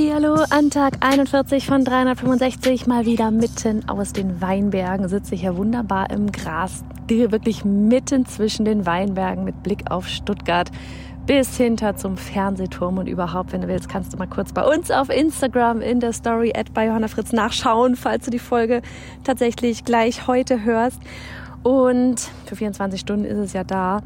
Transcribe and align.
Hallo, 0.00 0.44
an 0.50 0.70
Tag 0.70 0.98
41 1.00 1.66
von 1.66 1.84
365 1.84 2.86
mal 2.86 3.04
wieder 3.04 3.32
mitten 3.32 3.88
aus 3.88 4.12
den 4.12 4.40
Weinbergen 4.40 5.08
sitze 5.08 5.34
ich 5.34 5.42
ja 5.42 5.56
wunderbar 5.56 6.10
im 6.10 6.30
Gras 6.30 6.84
wirklich 7.08 7.64
mitten 7.64 8.24
zwischen 8.24 8.64
den 8.64 8.86
Weinbergen 8.86 9.42
mit 9.42 9.64
Blick 9.64 9.90
auf 9.90 10.06
Stuttgart 10.06 10.70
bis 11.26 11.56
hinter 11.56 11.96
zum 11.96 12.16
Fernsehturm 12.16 12.98
und 12.98 13.08
überhaupt, 13.08 13.52
wenn 13.52 13.62
du 13.62 13.66
willst, 13.66 13.88
kannst 13.88 14.12
du 14.12 14.16
mal 14.16 14.28
kurz 14.28 14.52
bei 14.52 14.62
uns 14.62 14.92
auf 14.92 15.10
Instagram 15.10 15.80
in 15.80 15.98
der 15.98 16.12
Story 16.12 16.52
at 16.56 16.72
bei 16.72 16.86
Johanna 16.86 17.08
Fritz 17.08 17.32
nachschauen, 17.32 17.96
falls 17.96 18.24
du 18.24 18.30
die 18.30 18.38
Folge 18.38 18.82
tatsächlich 19.24 19.84
gleich 19.84 20.28
heute 20.28 20.62
hörst. 20.62 21.00
Und 21.64 22.20
für 22.46 22.54
24 22.54 23.00
Stunden 23.00 23.24
ist 23.24 23.38
es 23.38 23.52
ja 23.52 23.64
da. 23.64 24.02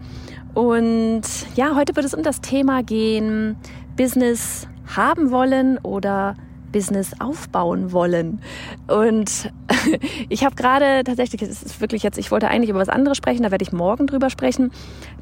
Und 0.54 1.22
ja, 1.54 1.74
heute 1.76 1.94
wird 1.94 2.06
es 2.06 2.14
um 2.14 2.22
das 2.22 2.40
Thema 2.40 2.82
gehen, 2.82 3.56
Business 3.94 4.66
haben 4.96 5.30
wollen 5.30 5.78
oder 5.78 6.34
Business 6.72 7.12
aufbauen 7.20 7.92
wollen. 7.92 8.40
Und 8.88 9.52
ich 10.28 10.44
habe 10.44 10.56
gerade 10.56 11.04
tatsächlich, 11.04 11.42
es 11.42 11.62
ist 11.62 11.80
wirklich 11.80 12.02
jetzt, 12.02 12.18
ich 12.18 12.30
wollte 12.30 12.48
eigentlich 12.48 12.70
über 12.70 12.80
was 12.80 12.88
anderes 12.88 13.18
sprechen, 13.18 13.42
da 13.42 13.50
werde 13.50 13.62
ich 13.62 13.72
morgen 13.72 14.06
drüber 14.06 14.30
sprechen. 14.30 14.72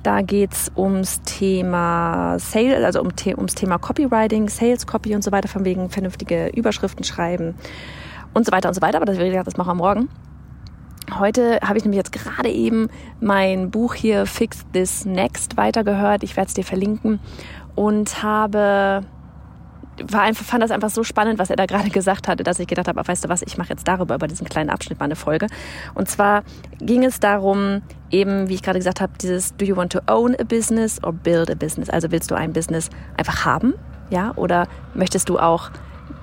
Da 0.03 0.23
geht's 0.23 0.71
ums 0.77 1.21
Thema 1.23 2.39
Sales, 2.39 2.85
also 2.85 3.01
um, 3.01 3.09
ums 3.37 3.55
Thema 3.55 3.79
Copywriting, 3.79 4.49
Sales 4.49 4.87
Copy 4.87 5.15
und 5.15 5.23
so 5.23 5.33
weiter, 5.33 5.49
von 5.49 5.65
wegen 5.65 5.91
vernünftige 5.91 6.49
Überschriften 6.49 7.05
schreiben 7.05 7.55
und 8.33 8.47
so 8.47 8.53
weiter 8.53 8.69
und 8.69 8.75
so 8.75 8.81
weiter. 8.81 8.97
Aber 8.97 9.07
das, 9.07 9.19
das 9.19 9.57
machen 9.57 9.69
wir 9.69 9.75
morgen. 9.75 10.09
Heute 11.19 11.59
habe 11.63 11.77
ich 11.77 11.85
nämlich 11.85 11.99
jetzt 11.99 12.13
gerade 12.13 12.49
eben 12.49 12.89
mein 13.21 13.73
Buch 13.73 13.95
hier 13.95 14.27
Fix 14.27 14.65
This 14.73 15.05
Next 15.05 15.57
weitergehört. 15.57 16.23
Ich 16.23 16.37
werde 16.37 16.49
es 16.49 16.55
dir 16.55 16.63
verlinken 16.63 17.19
und 17.75 18.23
habe 18.23 19.03
war 20.09 20.23
einfach, 20.23 20.45
fand 20.45 20.63
das 20.63 20.71
einfach 20.71 20.91
so 20.91 21.05
spannend, 21.05 21.39
was 21.39 21.51
er 21.51 21.57
da 21.57 21.67
gerade 21.67 21.91
gesagt 21.91 22.29
hatte, 22.29 22.43
dass 22.45 22.59
ich 22.59 22.67
gedacht 22.67 22.89
habe, 22.89 23.07
weißt 23.07 23.25
du 23.25 23.29
was, 23.29 23.43
ich 23.43 23.59
mache 23.59 23.71
jetzt 23.71 23.87
darüber, 23.87 24.15
über 24.15 24.27
diesen 24.27 24.49
kleinen 24.49 24.71
Abschnitt 24.71 24.99
mal 24.99 25.07
eine 25.07 25.17
Folge. 25.17 25.47
Und 25.95 26.09
zwar 26.09 26.43
ging 26.79 27.05
es 27.05 27.21
darum, 27.21 27.83
eben, 28.11 28.49
wie 28.49 28.55
ich 28.55 28.63
gerade 28.63 28.79
gesagt 28.79 29.01
habe, 29.01 29.13
dieses 29.21 29.57
Do 29.57 29.65
you 29.65 29.77
want 29.77 29.93
to 29.93 30.01
own 30.09 30.35
a 30.39 30.45
business 30.45 31.03
or 31.03 31.13
build 31.13 31.51
a 31.51 31.55
business? 31.55 31.91
Also 31.91 32.11
willst 32.11 32.31
du 32.31 32.35
ein 32.35 32.53
Business 32.53 32.91
einfach 33.17 33.45
haben, 33.45 33.75
ja, 34.11 34.33
oder 34.37 34.69
möchtest 34.95 35.29
du 35.29 35.39
auch 35.39 35.71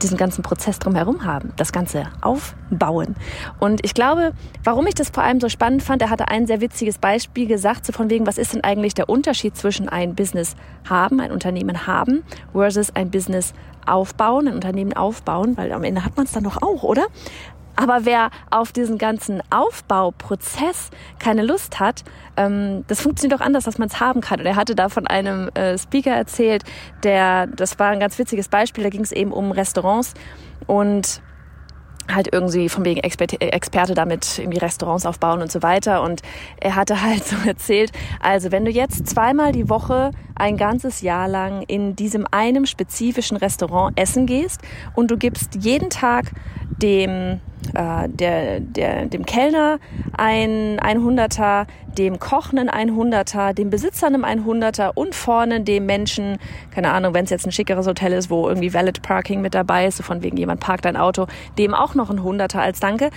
diesen 0.02 0.18
ganzen 0.18 0.44
Prozess 0.44 0.80
drumherum 0.80 1.26
haben, 1.26 1.54
das 1.58 1.72
Ganze 1.72 2.06
aufbauen. 2.22 3.16
Und 3.60 3.84
ich 3.84 3.94
glaube, 3.94 4.34
warum 4.64 4.88
ich 4.88 4.96
das 4.96 5.10
vor 5.10 5.24
allem 5.24 5.40
so 5.40 5.50
spannend 5.50 5.84
fand, 5.84 6.02
er 6.02 6.10
hatte 6.10 6.28
ein 6.28 6.48
sehr 6.48 6.62
witziges 6.62 6.98
Beispiel 6.98 7.48
gesagt, 7.48 7.86
so 7.86 7.94
von 7.94 8.10
wegen, 8.10 8.28
was 8.28 8.38
ist 8.38 8.54
denn 8.54 8.64
eigentlich 8.64 8.94
der 8.94 9.10
Unterschied 9.10 9.56
zwischen 9.56 9.90
ein 9.90 10.16
Business 10.16 10.56
haben, 10.90 11.20
ein 11.20 11.32
Unternehmen 11.32 11.88
haben, 11.88 12.24
versus 12.54 12.96
ein 12.96 13.12
Business 13.12 13.54
aufbauen, 13.86 14.48
ein 14.48 14.56
Unternehmen 14.56 14.94
aufbauen, 14.94 15.58
weil 15.58 15.72
am 15.72 15.84
Ende 15.84 16.04
hat 16.04 16.18
man 16.18 16.26
es 16.26 16.32
dann 16.32 16.44
doch 16.44 16.62
auch, 16.62 16.84
oder? 16.84 17.08
Aber 17.78 18.06
wer 18.06 18.32
auf 18.50 18.72
diesen 18.72 18.98
ganzen 18.98 19.42
Aufbauprozess 19.52 20.90
keine 21.20 21.44
Lust 21.44 21.80
hat, 21.80 22.04
ähm, 22.36 22.84
das 22.88 23.02
funktioniert 23.02 23.40
doch 23.40 23.46
anders, 23.46 23.66
dass 23.66 23.78
man 23.78 23.88
es 23.88 24.00
haben 24.00 24.20
kann. 24.20 24.40
Und 24.40 24.48
er 24.48 24.56
hatte 24.56 24.74
da 24.74 24.90
von 24.90 25.06
einem 25.06 25.50
äh, 25.50 25.78
Speaker 25.78 26.12
erzählt, 26.12 26.64
der, 27.04 27.46
das 27.46 27.78
war 27.78 27.92
ein 27.92 28.00
ganz 28.00 28.18
witziges 28.18 28.50
Beispiel, 28.50 28.84
da 28.84 28.90
ging 28.90 29.02
es 29.02 29.12
eben 29.12 29.32
um 29.32 29.52
Restaurants 29.52 30.16
und 30.66 31.22
halt 32.12 32.34
irgendwie 32.34 32.70
von 32.70 32.84
wegen 32.86 33.02
Experte, 33.02 33.40
Experte 33.42 33.94
damit 33.94 34.40
irgendwie 34.40 34.58
Restaurants 34.58 35.06
aufbauen 35.06 35.42
und 35.42 35.52
so 35.52 35.62
weiter. 35.62 36.02
Und 36.02 36.22
er 36.60 36.76
hatte 36.76 37.02
halt 37.04 37.24
so 37.26 37.36
erzählt, 37.46 37.92
also 38.20 38.52
wenn 38.52 38.66
du 38.66 38.72
jetzt 38.72 39.08
zweimal 39.08 39.52
die 39.52 39.70
Woche 39.70 40.12
ein 40.34 40.58
ganzes 40.58 41.02
Jahr 41.02 41.28
lang 41.28 41.62
in 41.64 41.96
diesem 41.96 42.26
einem 42.32 42.66
spezifischen 42.66 43.38
Restaurant 43.38 44.00
essen 44.00 44.26
gehst 44.26 44.62
und 44.96 45.12
du 45.12 45.18
gibst 45.18 45.56
jeden 45.56 45.92
Tag 45.92 46.32
dem 46.82 47.40
äh, 47.74 48.08
der, 48.10 48.60
der, 48.60 49.06
dem 49.06 49.26
Kellner 49.26 49.80
ein 50.18 50.80
100er, 50.80 51.66
dem 51.98 52.20
Koch 52.20 52.54
einen 52.54 52.70
100er, 52.70 53.54
dem 53.54 53.70
Besitzer 53.70 54.08
einem 54.08 54.24
100er 54.24 54.92
und 54.94 55.16
vorne 55.16 55.62
dem 55.62 55.86
Menschen, 55.86 56.38
keine 56.72 56.92
Ahnung, 56.92 57.14
wenn 57.14 57.26
es 57.26 57.30
jetzt 57.30 57.46
ein 57.46 57.52
schickeres 57.52 57.88
Hotel 57.88 58.14
ist, 58.14 58.30
wo 58.30 58.48
irgendwie 58.48 58.74
Valid 58.74 59.02
Parking 59.02 59.42
mit 59.42 59.54
dabei 59.54 59.88
ist, 59.88 59.98
so 59.98 60.04
von 60.04 60.22
wegen 60.24 60.38
jemand 60.38 60.60
parkt 60.60 60.86
dein 60.86 60.98
Auto, 60.98 61.28
dem 61.58 61.74
auch 61.74 61.96
noch 61.96 62.10
ein 62.10 62.20
100er 62.20 62.60
als 62.60 62.80
Danke 62.80 63.10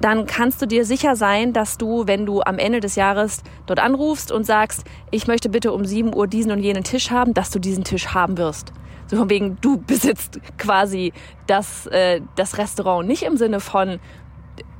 dann 0.00 0.26
kannst 0.26 0.62
du 0.62 0.66
dir 0.66 0.84
sicher 0.84 1.14
sein, 1.14 1.52
dass 1.52 1.76
du, 1.76 2.06
wenn 2.06 2.24
du 2.24 2.40
am 2.40 2.58
Ende 2.58 2.80
des 2.80 2.96
Jahres 2.96 3.42
dort 3.66 3.80
anrufst 3.80 4.32
und 4.32 4.44
sagst, 4.44 4.84
ich 5.10 5.26
möchte 5.26 5.50
bitte 5.50 5.72
um 5.72 5.84
7 5.84 6.14
Uhr 6.14 6.26
diesen 6.26 6.52
und 6.52 6.60
jenen 6.60 6.84
Tisch 6.84 7.10
haben, 7.10 7.34
dass 7.34 7.50
du 7.50 7.58
diesen 7.58 7.84
Tisch 7.84 8.14
haben 8.14 8.38
wirst. 8.38 8.72
So 9.10 9.16
von 9.16 9.28
wegen, 9.28 9.58
du 9.60 9.76
besitzt 9.76 10.38
quasi 10.56 11.12
das, 11.48 11.86
äh, 11.88 12.20
das 12.36 12.58
Restaurant 12.58 13.08
nicht 13.08 13.24
im 13.24 13.36
Sinne 13.36 13.58
von, 13.58 13.98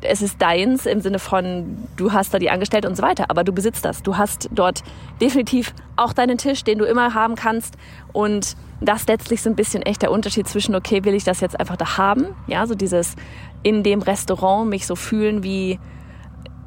es 0.02 0.22
ist 0.22 0.40
deins, 0.40 0.86
im 0.86 1.00
Sinne 1.00 1.18
von, 1.18 1.88
du 1.96 2.12
hast 2.12 2.32
da 2.32 2.38
die 2.38 2.48
Angestellte 2.48 2.88
und 2.88 2.94
so 2.94 3.02
weiter, 3.02 3.24
aber 3.28 3.42
du 3.42 3.52
besitzt 3.52 3.84
das. 3.84 4.04
Du 4.04 4.16
hast 4.16 4.48
dort 4.52 4.84
definitiv 5.20 5.74
auch 5.96 6.12
deinen 6.12 6.38
Tisch, 6.38 6.62
den 6.62 6.78
du 6.78 6.84
immer 6.84 7.12
haben 7.12 7.34
kannst 7.34 7.74
und 8.12 8.56
das 8.80 9.08
letztlich 9.08 9.42
so 9.42 9.50
ein 9.50 9.56
bisschen 9.56 9.82
echt 9.82 10.02
der 10.02 10.12
Unterschied 10.12 10.46
zwischen, 10.46 10.76
okay, 10.76 11.04
will 11.04 11.14
ich 11.14 11.24
das 11.24 11.40
jetzt 11.40 11.58
einfach 11.58 11.76
da 11.76 11.98
haben? 11.98 12.26
Ja, 12.46 12.68
so 12.68 12.76
dieses 12.76 13.16
in 13.64 13.82
dem 13.82 14.00
Restaurant 14.00 14.70
mich 14.70 14.86
so 14.86 14.94
fühlen 14.94 15.42
wie, 15.42 15.80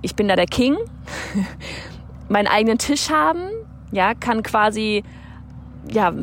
ich 0.02 0.18
bin 0.18 0.28
da 0.28 0.36
der 0.36 0.48
King, 0.48 0.76
meinen 2.28 2.48
eigenen 2.48 2.78
Tisch 2.78 3.10
haben, 3.10 3.40
ja, 3.94 4.16
kann 4.16 4.44
quasi 4.44 5.06
ja, 5.92 6.14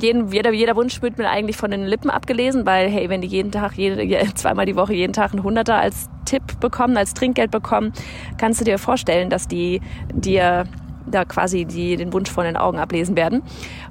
jeden, 0.00 0.30
jeder, 0.30 0.52
jeder 0.52 0.76
Wunsch 0.76 1.02
wird 1.02 1.18
mir 1.18 1.28
eigentlich 1.28 1.56
von 1.56 1.70
den 1.70 1.84
Lippen 1.84 2.10
abgelesen, 2.10 2.66
weil, 2.66 2.88
hey, 2.88 3.08
wenn 3.08 3.20
die 3.20 3.28
jeden 3.28 3.50
Tag, 3.50 3.76
jede, 3.76 4.06
zweimal 4.34 4.66
die 4.66 4.76
Woche, 4.76 4.94
jeden 4.94 5.12
Tag 5.12 5.32
einen 5.32 5.42
Hunderter 5.42 5.76
als 5.76 6.08
Tipp 6.24 6.60
bekommen, 6.60 6.96
als 6.96 7.14
Trinkgeld 7.14 7.50
bekommen, 7.50 7.92
kannst 8.36 8.60
du 8.60 8.64
dir 8.64 8.78
vorstellen, 8.78 9.30
dass 9.30 9.48
die 9.48 9.80
dir 10.12 10.64
da 11.06 11.24
quasi 11.24 11.64
die, 11.64 11.96
den 11.96 12.12
Wunsch 12.12 12.30
von 12.30 12.44
den 12.44 12.56
Augen 12.56 12.78
ablesen 12.78 13.16
werden. 13.16 13.42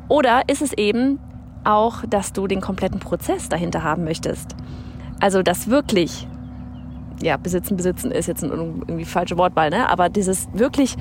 Oder 0.07 0.43
ist 0.47 0.61
es 0.61 0.73
eben 0.73 1.19
auch, 1.63 2.03
dass 2.07 2.31
du 2.31 2.47
den 2.47 2.61
kompletten 2.61 2.99
Prozess 2.99 3.49
dahinter 3.49 3.83
haben 3.83 4.03
möchtest? 4.03 4.55
Also, 5.19 5.41
dass 5.41 5.69
wirklich, 5.69 6.27
ja, 7.21 7.37
besitzen, 7.37 7.75
besitzen 7.75 8.11
ist 8.11 8.27
jetzt 8.27 8.43
ein 8.43 8.51
irgendwie 8.51 9.05
falsche 9.05 9.37
Wortwahl, 9.37 9.71
ne? 9.71 9.89
Aber 9.89 10.09
dieses 10.09 10.47
wirklich 10.53 10.95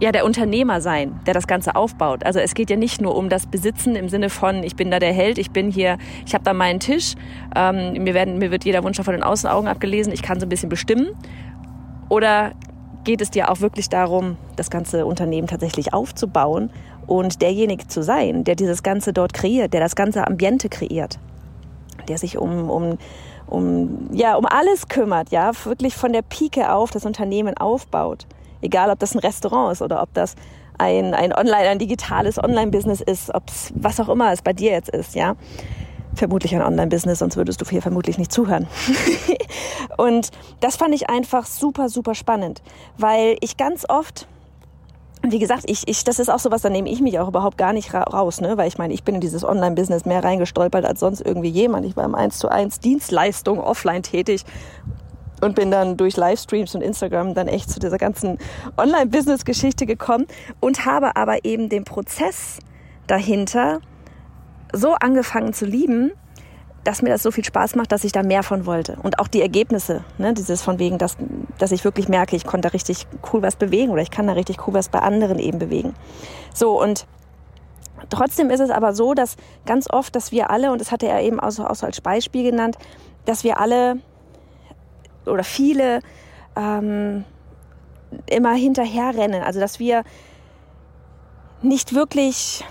ja 0.00 0.12
der 0.12 0.24
Unternehmer 0.24 0.80
sein, 0.80 1.20
der 1.26 1.34
das 1.34 1.46
Ganze 1.46 1.76
aufbaut. 1.76 2.24
Also 2.24 2.40
es 2.40 2.54
geht 2.54 2.70
ja 2.70 2.76
nicht 2.76 3.00
nur 3.00 3.16
um 3.16 3.28
das 3.28 3.46
Besitzen 3.46 3.96
im 3.96 4.08
Sinne 4.08 4.30
von, 4.30 4.62
ich 4.62 4.76
bin 4.76 4.90
da 4.90 4.98
der 4.98 5.12
Held, 5.12 5.38
ich 5.38 5.50
bin 5.50 5.70
hier, 5.70 5.98
ich 6.26 6.34
habe 6.34 6.44
da 6.44 6.52
meinen 6.52 6.80
Tisch, 6.80 7.14
ähm, 7.54 8.02
mir, 8.02 8.14
werden, 8.14 8.38
mir 8.38 8.50
wird 8.50 8.64
jeder 8.64 8.82
Wunsch 8.82 9.00
von 9.00 9.14
den 9.14 9.22
Außenaugen 9.22 9.68
abgelesen, 9.68 10.12
ich 10.12 10.22
kann 10.22 10.40
so 10.40 10.46
ein 10.46 10.48
bisschen 10.48 10.68
bestimmen. 10.68 11.08
Oder 12.08 12.52
geht 13.04 13.20
es 13.20 13.30
dir 13.30 13.50
auch 13.50 13.60
wirklich 13.60 13.88
darum, 13.88 14.36
das 14.56 14.70
ganze 14.70 15.06
Unternehmen 15.06 15.46
tatsächlich 15.46 15.92
aufzubauen 15.92 16.70
und 17.06 17.42
derjenige 17.42 17.86
zu 17.86 18.02
sein, 18.02 18.44
der 18.44 18.56
dieses 18.56 18.82
Ganze 18.82 19.12
dort 19.12 19.34
kreiert, 19.34 19.72
der 19.72 19.80
das 19.80 19.94
ganze 19.94 20.26
Ambiente 20.26 20.68
kreiert, 20.68 21.18
der 22.08 22.18
sich 22.18 22.38
um, 22.38 22.70
um, 22.70 22.98
um, 23.46 24.08
ja, 24.12 24.36
um 24.36 24.46
alles 24.46 24.88
kümmert, 24.88 25.30
ja, 25.30 25.52
wirklich 25.64 25.94
von 25.94 26.12
der 26.12 26.22
Pike 26.22 26.72
auf 26.72 26.90
das 26.90 27.04
Unternehmen 27.04 27.56
aufbaut. 27.56 28.26
Egal, 28.64 28.90
ob 28.90 28.98
das 28.98 29.14
ein 29.14 29.18
Restaurant 29.18 29.72
ist 29.72 29.82
oder 29.82 30.02
ob 30.02 30.12
das 30.14 30.34
ein, 30.78 31.14
ein 31.14 31.32
Online, 31.32 31.68
ein 31.68 31.78
digitales 31.78 32.42
Online-Business 32.42 33.00
ist, 33.00 33.34
ob 33.34 33.48
es 33.48 33.72
was 33.76 34.00
auch 34.00 34.08
immer 34.08 34.32
es 34.32 34.42
bei 34.42 34.52
dir 34.52 34.72
jetzt 34.72 34.88
ist, 34.88 35.14
ja. 35.14 35.36
Vermutlich 36.14 36.54
ein 36.54 36.62
Online-Business, 36.62 37.18
sonst 37.18 37.36
würdest 37.36 37.60
du 37.60 37.66
hier 37.68 37.82
vermutlich 37.82 38.18
nicht 38.18 38.32
zuhören. 38.32 38.68
und 39.98 40.30
das 40.60 40.76
fand 40.76 40.94
ich 40.94 41.10
einfach 41.10 41.44
super, 41.44 41.88
super 41.88 42.14
spannend, 42.14 42.62
weil 42.96 43.36
ich 43.40 43.56
ganz 43.56 43.84
oft 43.88 44.26
wie 45.26 45.38
gesagt, 45.38 45.64
ich, 45.66 45.88
ich, 45.88 46.04
das 46.04 46.18
ist 46.18 46.28
auch 46.28 46.38
sowas, 46.38 46.60
da 46.60 46.68
nehme 46.68 46.90
ich 46.90 47.00
mich 47.00 47.18
auch 47.18 47.28
überhaupt 47.28 47.56
gar 47.56 47.72
nicht 47.72 47.94
raus, 47.94 48.42
ne? 48.42 48.58
weil 48.58 48.68
ich 48.68 48.76
meine, 48.76 48.92
ich 48.92 49.04
bin 49.04 49.14
in 49.14 49.20
dieses 49.22 49.42
Online-Business 49.42 50.04
mehr 50.04 50.22
reingestolpert 50.22 50.84
als 50.84 51.00
sonst 51.00 51.22
irgendwie 51.22 51.48
jemand. 51.48 51.86
Ich 51.86 51.96
war 51.96 52.04
im 52.04 52.14
1 52.14 52.38
zu 52.38 52.50
1 52.50 52.80
Dienstleistung 52.80 53.58
offline 53.58 54.02
tätig 54.02 54.44
und 55.44 55.54
bin 55.54 55.70
dann 55.70 55.96
durch 55.96 56.16
Livestreams 56.16 56.74
und 56.74 56.80
Instagram 56.80 57.34
dann 57.34 57.48
echt 57.48 57.70
zu 57.70 57.78
dieser 57.78 57.98
ganzen 57.98 58.38
Online-Business-Geschichte 58.76 59.86
gekommen 59.86 60.26
und 60.60 60.86
habe 60.86 61.16
aber 61.16 61.44
eben 61.44 61.68
den 61.68 61.84
Prozess 61.84 62.58
dahinter 63.06 63.80
so 64.72 64.94
angefangen 64.94 65.52
zu 65.52 65.66
lieben, 65.66 66.12
dass 66.82 67.00
mir 67.00 67.08
das 67.10 67.22
so 67.22 67.30
viel 67.30 67.44
Spaß 67.44 67.76
macht, 67.76 67.92
dass 67.92 68.04
ich 68.04 68.12
da 68.12 68.22
mehr 68.22 68.42
von 68.42 68.66
wollte. 68.66 68.96
Und 69.02 69.18
auch 69.18 69.28
die 69.28 69.40
Ergebnisse, 69.40 70.04
ne, 70.18 70.34
dieses 70.34 70.62
von 70.62 70.78
wegen, 70.78 70.98
dass, 70.98 71.16
dass 71.58 71.72
ich 71.72 71.84
wirklich 71.84 72.08
merke, 72.08 72.36
ich 72.36 72.44
konnte 72.44 72.68
da 72.68 72.72
richtig 72.72 73.06
cool 73.32 73.42
was 73.42 73.56
bewegen 73.56 73.90
oder 73.90 74.02
ich 74.02 74.10
kann 74.10 74.26
da 74.26 74.34
richtig 74.34 74.66
cool 74.66 74.74
was 74.74 74.88
bei 74.88 74.98
anderen 74.98 75.38
eben 75.38 75.58
bewegen. 75.58 75.94
So, 76.52 76.80
und 76.80 77.06
trotzdem 78.10 78.50
ist 78.50 78.60
es 78.60 78.70
aber 78.70 78.94
so, 78.94 79.14
dass 79.14 79.36
ganz 79.64 79.88
oft, 79.90 80.14
dass 80.14 80.32
wir 80.32 80.50
alle, 80.50 80.72
und 80.72 80.80
das 80.80 80.92
hatte 80.92 81.06
er 81.06 81.22
eben 81.22 81.40
auch 81.40 81.58
auch 81.58 81.74
so 81.74 81.86
als 81.86 82.00
Beispiel 82.00 82.50
genannt, 82.50 82.76
dass 83.24 83.44
wir 83.44 83.58
alle 83.58 84.00
oder 85.26 85.44
viele 85.44 86.00
ähm, 86.56 87.24
immer 88.26 88.54
hinterherrennen. 88.54 89.42
Also, 89.42 89.60
dass 89.60 89.78
wir 89.78 90.04
nicht 91.62 91.94
wirklich 91.94 92.64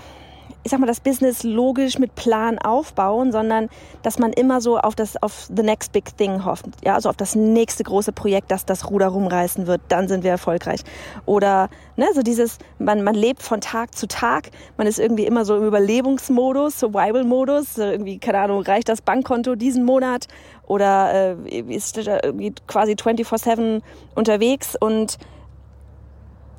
ich 0.64 0.70
sag 0.70 0.80
mal, 0.80 0.86
das 0.86 1.00
Business 1.00 1.42
logisch 1.42 1.98
mit 1.98 2.14
Plan 2.14 2.58
aufbauen, 2.58 3.32
sondern 3.32 3.68
dass 4.02 4.18
man 4.18 4.32
immer 4.32 4.62
so 4.62 4.78
auf 4.78 4.94
das, 4.94 5.22
auf 5.22 5.46
the 5.54 5.62
next 5.62 5.92
big 5.92 6.16
thing 6.16 6.46
hofft. 6.46 6.64
Ja, 6.82 6.94
also 6.94 7.10
auf 7.10 7.16
das 7.16 7.34
nächste 7.34 7.84
große 7.84 8.12
Projekt, 8.12 8.50
das 8.50 8.64
das 8.64 8.90
Ruder 8.90 9.08
rumreißen 9.08 9.66
wird, 9.66 9.82
dann 9.88 10.08
sind 10.08 10.24
wir 10.24 10.30
erfolgreich. 10.30 10.80
Oder, 11.26 11.68
ne, 11.96 12.06
so 12.14 12.22
dieses, 12.22 12.58
man, 12.78 13.02
man 13.04 13.14
lebt 13.14 13.42
von 13.42 13.60
Tag 13.60 13.94
zu 13.94 14.08
Tag, 14.08 14.50
man 14.78 14.86
ist 14.86 14.98
irgendwie 14.98 15.26
immer 15.26 15.44
so 15.44 15.54
im 15.56 15.64
Überlebensmodus, 15.64 16.80
Survival-Modus, 16.80 17.76
irgendwie, 17.76 18.18
keine 18.18 18.38
Ahnung, 18.38 18.62
reicht 18.62 18.88
das 18.88 19.02
Bankkonto 19.02 19.56
diesen 19.56 19.84
Monat 19.84 20.28
oder 20.66 21.36
äh, 21.46 21.60
ist 21.60 21.98
irgendwie 21.98 22.54
quasi 22.66 22.92
24-7 22.92 23.82
unterwegs 24.14 24.76
und 24.80 25.18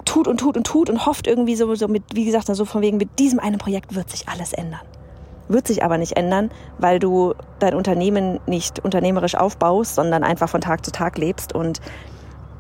tut 0.05 0.27
und 0.27 0.39
tut 0.39 0.55
und 0.57 0.65
tut 0.65 0.89
und 0.89 1.05
hofft 1.05 1.27
irgendwie 1.27 1.55
so, 1.55 1.73
so 1.75 1.87
mit, 1.87 2.03
wie 2.13 2.25
gesagt, 2.25 2.47
so 2.47 2.65
von 2.65 2.81
wegen, 2.81 2.97
mit 2.97 3.19
diesem 3.19 3.39
einen 3.39 3.57
Projekt 3.57 3.95
wird 3.95 4.09
sich 4.09 4.29
alles 4.29 4.53
ändern. 4.53 4.81
Wird 5.47 5.67
sich 5.67 5.83
aber 5.83 5.97
nicht 5.97 6.17
ändern, 6.17 6.51
weil 6.79 6.99
du 6.99 7.33
dein 7.59 7.75
Unternehmen 7.75 8.39
nicht 8.47 8.79
unternehmerisch 8.83 9.35
aufbaust, 9.35 9.95
sondern 9.95 10.23
einfach 10.23 10.49
von 10.49 10.61
Tag 10.61 10.85
zu 10.85 10.91
Tag 10.91 11.17
lebst 11.17 11.53
und 11.53 11.81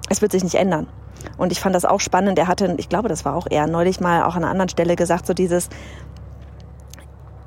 es 0.09 0.21
wird 0.21 0.31
sich 0.31 0.43
nicht 0.43 0.55
ändern. 0.55 0.87
Und 1.37 1.51
ich 1.51 1.59
fand 1.59 1.73
das 1.73 1.85
auch 1.85 1.99
spannend. 1.99 2.37
Er 2.37 2.47
hatte, 2.47 2.75
ich 2.77 2.89
glaube, 2.89 3.09
das 3.09 3.25
war 3.25 3.35
auch 3.35 3.47
er 3.49 3.65
neulich 3.65 3.99
mal 3.99 4.23
auch 4.23 4.35
an 4.35 4.43
einer 4.43 4.51
anderen 4.51 4.69
Stelle 4.69 4.95
gesagt, 4.95 5.25
so 5.25 5.33
dieses, 5.33 5.69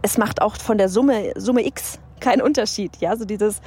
es 0.02 0.18
macht 0.18 0.42
auch 0.42 0.56
von 0.56 0.78
der 0.78 0.88
Summe, 0.88 1.32
Summe 1.36 1.64
X 1.64 2.00
keinen 2.20 2.42
Unterschied. 2.42 2.96
Ja, 2.98 3.14
so 3.16 3.24
dieses, 3.24 3.60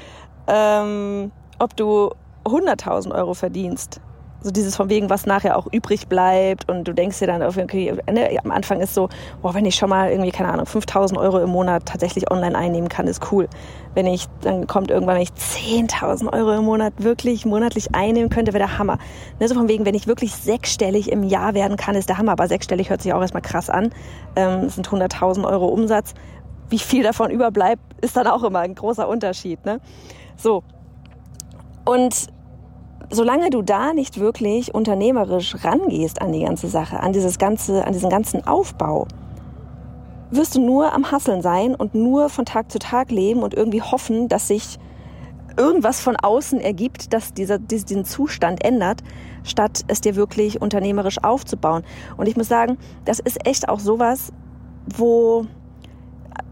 ähm, 0.48 1.32
ob 1.60 1.78
du 1.78 2.12
100.000 2.44 3.14
Euro 3.14 3.34
verdienst 3.34 4.02
so 4.42 4.52
dieses 4.52 4.76
von 4.76 4.90
wegen, 4.90 5.10
was 5.10 5.26
nachher 5.26 5.58
auch 5.58 5.68
übrig 5.72 6.08
bleibt 6.08 6.70
und 6.70 6.88
du 6.88 6.94
denkst 6.94 7.20
dir 7.20 7.28
dann, 7.28 7.44
okay, 7.44 7.96
ne, 8.12 8.40
am 8.44 8.52
Anfang 8.52 8.82
ist 8.82 8.94
so, 8.94 9.10
boah, 9.42 9.54
wenn 9.54 9.66
ich 9.66 9.76
schon 9.76 9.90
mal 9.90 10.10
irgendwie, 10.10 10.32
keine 10.32 10.52
Ahnung, 10.52 10.66
5000 10.66 11.20
Euro 11.20 11.40
im 11.40 11.50
Monat 11.50 11.86
tatsächlich 11.86 12.32
online 12.32 12.58
einnehmen 12.58 12.90
kann, 12.90 13.08
ist 13.08 13.32
cool. 13.32 13.48
Wenn 13.94 14.08
ich, 14.08 14.28
dann 14.42 14.68
kommt 14.68 14.90
irgendwann, 14.90 15.16
wenn 15.16 15.24
ich 15.24 15.32
10.000 15.32 16.34
Euro 16.34 16.54
im 16.54 16.66
Monat 16.66 16.94
wirklich 16.98 17.46
monatlich 17.46 17.94
einnehmen 17.94 18.30
könnte, 18.30 18.54
wäre 18.54 18.66
der 18.66 18.78
Hammer. 18.78 18.98
Ne, 19.40 19.48
so 19.48 19.54
von 19.56 19.68
wegen, 19.68 19.86
wenn 19.86 19.96
ich 19.96 20.08
wirklich 20.08 20.34
sechsstellig 20.34 21.12
im 21.12 21.24
Jahr 21.24 21.54
werden 21.54 21.78
kann, 21.78 21.96
ist 21.96 22.10
der 22.10 22.18
Hammer. 22.18 22.32
Aber 22.32 22.48
sechsstellig 22.48 22.90
hört 22.90 23.02
sich 23.02 23.14
auch 23.14 23.22
erstmal 23.22 23.44
krass 23.44 23.70
an. 23.70 23.92
Ähm, 24.36 24.64
das 24.64 24.76
sind 24.76 24.88
100.000 24.88 25.46
Euro 25.46 25.68
Umsatz. 25.68 26.14
Wie 26.70 26.80
viel 26.80 27.04
davon 27.04 27.30
überbleibt, 27.32 27.82
ist 28.02 28.16
dann 28.16 28.28
auch 28.28 28.44
immer 28.44 28.60
ein 28.60 28.76
großer 28.76 29.08
Unterschied, 29.08 29.64
ne? 29.66 29.82
So. 30.38 30.64
Und 31.84 32.28
solange 33.12 33.50
du 33.50 33.62
da 33.62 33.94
nicht 33.94 34.20
wirklich 34.20 34.74
unternehmerisch 34.74 35.64
rangehst 35.64 36.22
an 36.22 36.32
die 36.32 36.44
ganze 36.44 36.68
Sache, 36.68 37.00
an 37.00 37.14
dieses 37.14 37.38
ganze, 37.38 37.86
an 37.86 37.94
diesen 37.94 38.10
ganzen 38.10 38.48
Aufbau, 38.48 39.08
wirst 40.32 40.56
du 40.56 40.62
nur 40.62 40.94
am 40.94 41.12
Hasseln 41.12 41.42
sein 41.42 41.76
und 41.76 41.94
nur 41.94 42.30
von 42.30 42.46
Tag 42.46 42.72
zu 42.72 42.80
Tag 42.80 43.12
leben 43.12 43.44
und 43.44 43.54
irgendwie 43.54 43.82
hoffen, 43.82 44.30
dass 44.30 44.48
sich 44.48 44.80
irgendwas 45.58 46.00
von 46.00 46.16
außen 46.16 46.62
ergibt, 46.62 47.14
dass 47.14 47.34
dieser, 47.34 47.60
diesen 47.60 48.06
Zustand 48.06 48.64
ändert, 48.64 49.04
statt 49.44 49.82
es 49.88 50.00
dir 50.00 50.16
wirklich 50.16 50.62
unternehmerisch 50.62 51.22
aufzubauen. 51.22 51.84
Und 52.16 52.28
ich 52.28 52.38
muss 52.38 52.48
sagen, 52.48 52.78
das 53.04 53.20
ist 53.20 53.46
echt 53.46 53.68
auch 53.68 53.80
sowas, 53.80 54.32
wo 54.96 55.46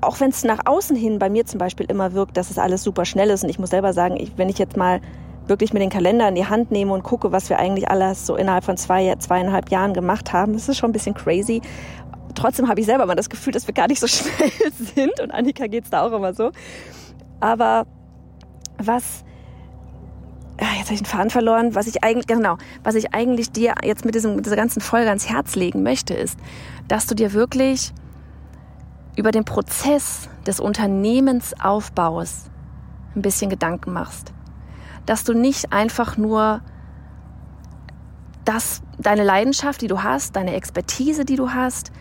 auch 0.01 0.19
wenn 0.19 0.29
es 0.29 0.43
nach 0.43 0.59
außen 0.65 0.95
hin 0.95 1.19
bei 1.19 1.29
mir 1.29 1.45
zum 1.45 1.57
Beispiel 1.57 1.85
immer 1.89 2.13
wirkt, 2.13 2.35
dass 2.35 2.51
es 2.51 2.57
alles 2.57 2.83
super 2.83 3.05
schnell 3.05 3.29
ist 3.29 3.43
und 3.43 3.49
ich 3.49 3.59
muss 3.59 3.69
selber 3.69 3.93
sagen, 3.93 4.17
ich, 4.17 4.37
wenn 4.37 4.49
ich 4.49 4.57
jetzt 4.57 4.75
mal 4.75 4.99
wirklich 5.49 5.73
mir 5.73 5.79
den 5.79 5.89
Kalender 5.89 6.27
in 6.27 6.35
die 6.35 6.45
Hand 6.45 6.71
nehme 6.71 6.93
und 6.93 7.03
gucke, 7.03 7.31
was 7.31 7.49
wir 7.49 7.59
eigentlich 7.59 7.89
alles 7.89 8.25
so 8.25 8.35
innerhalb 8.35 8.63
von 8.63 8.77
zwei, 8.77 9.15
zweieinhalb 9.15 9.69
Jahren 9.69 9.93
gemacht 9.93 10.31
haben. 10.31 10.53
Das 10.53 10.69
ist 10.69 10.77
schon 10.77 10.89
ein 10.89 10.93
bisschen 10.93 11.15
crazy. 11.15 11.61
Trotzdem 12.35 12.69
habe 12.69 12.79
ich 12.79 12.85
selber 12.85 13.05
mal 13.05 13.15
das 13.15 13.29
Gefühl, 13.29 13.53
dass 13.53 13.67
wir 13.67 13.73
gar 13.73 13.87
nicht 13.87 13.99
so 13.99 14.07
schnell 14.07 14.51
sind 14.71 15.19
und 15.19 15.31
Annika 15.31 15.67
geht 15.67 15.85
es 15.85 15.89
da 15.89 16.03
auch 16.05 16.11
immer 16.11 16.33
so. 16.33 16.51
Aber 17.39 17.85
was 18.77 19.25
jetzt 20.61 20.85
habe 20.85 20.93
ich 20.93 20.99
den 20.99 21.05
Faden 21.05 21.29
verloren. 21.29 21.73
Was 21.73 21.87
ich 21.87 22.03
eigentlich, 22.03 22.27
genau, 22.27 22.57
was 22.83 22.95
ich 22.95 23.13
eigentlich 23.13 23.51
dir 23.51 23.75
jetzt 23.83 24.03
mit, 24.05 24.13
diesem, 24.13 24.35
mit 24.35 24.45
dieser 24.45 24.57
ganzen 24.57 24.81
Folge 24.81 25.07
ans 25.07 25.29
Herz 25.29 25.55
legen 25.55 25.83
möchte, 25.83 26.13
ist, 26.13 26.37
dass 26.87 27.05
du 27.05 27.15
dir 27.15 27.33
wirklich 27.33 27.93
über 29.15 29.31
den 29.31 29.45
Prozess 29.45 30.29
des 30.45 30.59
Unternehmensaufbaus 30.59 32.49
ein 33.15 33.21
bisschen 33.21 33.49
Gedanken 33.49 33.93
machst 33.93 34.33
dass 35.09 35.23
du 35.23 35.33
nicht 35.33 35.73
einfach 35.73 36.17
nur 36.17 36.61
das, 38.45 38.83
deine 38.99 39.23
Leidenschaft, 39.23 39.81
die 39.81 39.87
du 39.87 40.03
hast, 40.03 40.35
deine 40.35 40.53
Expertise, 40.53 41.25
die 41.25 41.35
du 41.35 41.49
hast, 41.49 41.91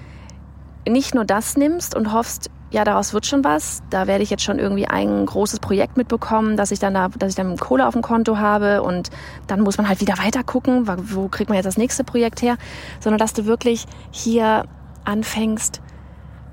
nicht 0.86 1.14
nur 1.14 1.24
das 1.24 1.56
nimmst 1.56 1.94
und 1.94 2.12
hoffst, 2.12 2.50
ja, 2.70 2.84
daraus 2.84 3.14
wird 3.14 3.24
schon 3.24 3.44
was. 3.44 3.82
Da 3.88 4.06
werde 4.06 4.22
ich 4.22 4.28
jetzt 4.28 4.42
schon 4.42 4.58
irgendwie 4.58 4.88
ein 4.88 5.24
großes 5.24 5.60
Projekt 5.60 5.96
mitbekommen, 5.96 6.58
dass 6.58 6.70
ich 6.70 6.80
dann 6.80 6.92
da, 6.92 7.08
dass 7.08 7.30
ich 7.30 7.34
dann 7.34 7.56
Kohle 7.56 7.86
auf 7.86 7.94
dem 7.94 8.02
Konto 8.02 8.36
habe 8.36 8.82
und 8.82 9.08
dann 9.46 9.62
muss 9.62 9.78
man 9.78 9.88
halt 9.88 10.02
wieder 10.02 10.18
weiter 10.18 10.44
gucken, 10.44 10.86
wo 10.86 11.28
kriegt 11.28 11.48
man 11.48 11.56
jetzt 11.56 11.64
das 11.64 11.78
nächste 11.78 12.04
Projekt 12.04 12.42
her, 12.42 12.58
sondern 13.00 13.18
dass 13.18 13.32
du 13.32 13.46
wirklich 13.46 13.86
hier 14.10 14.66
anfängst, 15.06 15.80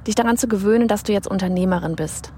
dich 0.07 0.15
daran 0.15 0.37
zu 0.37 0.47
gewöhnen, 0.47 0.87
dass 0.87 1.03
du 1.03 1.11
jetzt 1.11 1.27
Unternehmerin 1.27 1.97
bist. 1.97 2.31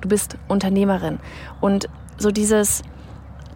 Du 0.00 0.08
bist 0.08 0.36
Unternehmerin 0.46 1.18
und 1.60 1.88
so 2.18 2.30
dieses 2.30 2.82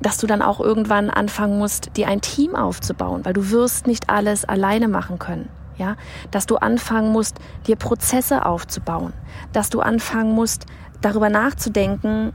dass 0.07 0.19
du 0.19 0.29
dann 0.29 0.41
auch 0.41 0.61
irgendwann 0.61 1.11
anfangen 1.11 1.59
musst, 1.59 1.97
dir 1.97 2.07
ein 2.07 2.21
Team 2.21 2.55
aufzubauen, 2.55 3.25
weil 3.25 3.33
du 3.33 3.51
wirst 3.51 3.89
nicht 3.89 4.09
alles 4.09 4.45
alleine 4.45 4.87
machen 4.87 5.19
können. 5.19 5.49
Ja, 5.79 5.97
dass 6.31 6.47
du 6.47 6.59
anfangen 6.59 7.11
musst, 7.11 7.39
dir 7.67 7.75
Prozesse 7.75 8.47
aufzubauen, 8.47 9.13
dass 9.53 9.69
du 9.69 9.81
anfangen 9.81 10.33
musst, 10.33 10.67
darüber 11.01 11.29
nachzudenken, 11.29 12.33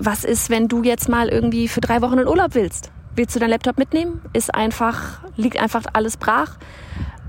was 0.00 0.24
ist, 0.24 0.50
wenn 0.50 0.66
du 0.66 0.82
jetzt 0.82 1.08
mal 1.08 1.28
irgendwie 1.28 1.68
für 1.68 1.80
drei 1.80 2.02
Wochen 2.02 2.18
in 2.18 2.26
Urlaub 2.26 2.56
willst? 2.56 2.90
Willst 3.14 3.36
du 3.36 3.38
deinen 3.38 3.50
Laptop 3.50 3.78
mitnehmen? 3.78 4.20
Ist 4.32 4.52
einfach, 4.52 5.20
liegt 5.36 5.62
einfach 5.62 5.84
alles 5.92 6.16
brach. 6.16 6.56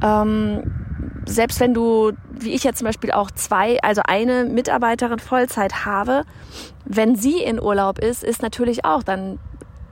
Ähm, 0.01 0.63
selbst 1.27 1.59
wenn 1.59 1.75
du, 1.75 2.13
wie 2.31 2.53
ich 2.53 2.63
jetzt 2.63 2.79
zum 2.79 2.87
Beispiel 2.87 3.11
auch 3.11 3.29
zwei, 3.29 3.79
also 3.83 4.01
eine 4.05 4.45
Mitarbeiterin 4.45 5.19
Vollzeit 5.19 5.85
habe, 5.85 6.23
wenn 6.83 7.15
sie 7.15 7.43
in 7.43 7.61
Urlaub 7.61 7.99
ist, 7.99 8.23
ist 8.23 8.41
natürlich 8.41 8.85
auch, 8.85 9.03
dann 9.03 9.37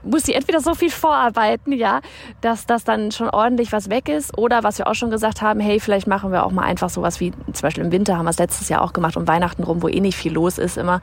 muss 0.02 0.24
sie 0.24 0.34
entweder 0.34 0.60
so 0.60 0.74
viel 0.74 0.90
vorarbeiten, 0.90 1.72
ja, 1.72 2.00
dass 2.40 2.66
das 2.66 2.84
dann 2.84 3.12
schon 3.12 3.28
ordentlich 3.28 3.72
was 3.72 3.90
weg 3.90 4.08
ist. 4.08 4.36
Oder 4.36 4.62
was 4.62 4.78
wir 4.78 4.86
auch 4.86 4.94
schon 4.94 5.10
gesagt 5.10 5.42
haben, 5.42 5.60
hey, 5.60 5.80
vielleicht 5.80 6.06
machen 6.06 6.32
wir 6.32 6.44
auch 6.44 6.52
mal 6.52 6.62
einfach 6.62 6.90
sowas 6.90 7.20
wie, 7.20 7.32
zum 7.32 7.62
Beispiel 7.62 7.84
im 7.84 7.92
Winter 7.92 8.16
haben 8.16 8.24
wir 8.24 8.30
es 8.30 8.38
letztes 8.38 8.68
Jahr 8.68 8.82
auch 8.82 8.92
gemacht, 8.92 9.16
um 9.16 9.28
Weihnachten 9.28 9.62
rum, 9.62 9.82
wo 9.82 9.88
eh 9.88 10.00
nicht 10.00 10.16
viel 10.16 10.32
los 10.32 10.58
ist 10.58 10.76
immer. 10.76 11.00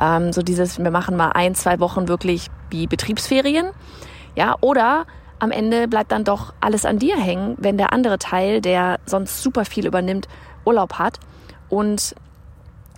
Ähm, 0.00 0.32
so 0.32 0.42
dieses, 0.42 0.78
wir 0.78 0.90
machen 0.90 1.16
mal 1.16 1.30
ein, 1.32 1.54
zwei 1.54 1.80
Wochen 1.80 2.08
wirklich 2.08 2.48
wie 2.70 2.86
Betriebsferien. 2.86 3.70
Ja, 4.36 4.56
oder 4.60 5.06
am 5.38 5.50
Ende 5.50 5.88
bleibt 5.88 6.12
dann 6.12 6.24
doch 6.24 6.52
alles 6.60 6.84
an 6.84 6.98
dir 6.98 7.16
hängen, 7.16 7.56
wenn 7.58 7.78
der 7.78 7.92
andere 7.92 8.18
Teil, 8.18 8.60
der 8.60 9.00
sonst 9.06 9.42
super 9.42 9.64
viel 9.64 9.86
übernimmt, 9.86 10.28
Urlaub 10.64 10.94
hat. 10.94 11.18
Und 11.68 12.14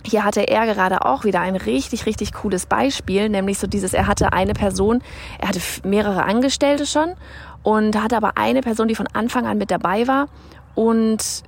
hier 0.05 0.23
hatte 0.23 0.41
er 0.41 0.65
gerade 0.65 1.05
auch 1.05 1.23
wieder 1.23 1.39
ein 1.39 1.55
richtig, 1.55 2.05
richtig 2.05 2.33
cooles 2.33 2.65
Beispiel, 2.65 3.29
nämlich 3.29 3.59
so 3.59 3.67
dieses, 3.67 3.93
er 3.93 4.07
hatte 4.07 4.33
eine 4.33 4.53
Person, 4.53 5.01
er 5.39 5.49
hatte 5.49 5.61
mehrere 5.83 6.23
Angestellte 6.23 6.85
schon 6.85 7.13
und 7.63 8.01
hatte 8.01 8.17
aber 8.17 8.37
eine 8.37 8.61
Person, 8.61 8.87
die 8.87 8.95
von 8.95 9.07
Anfang 9.13 9.45
an 9.47 9.57
mit 9.57 9.71
dabei 9.71 10.07
war 10.07 10.27
und 10.75 11.43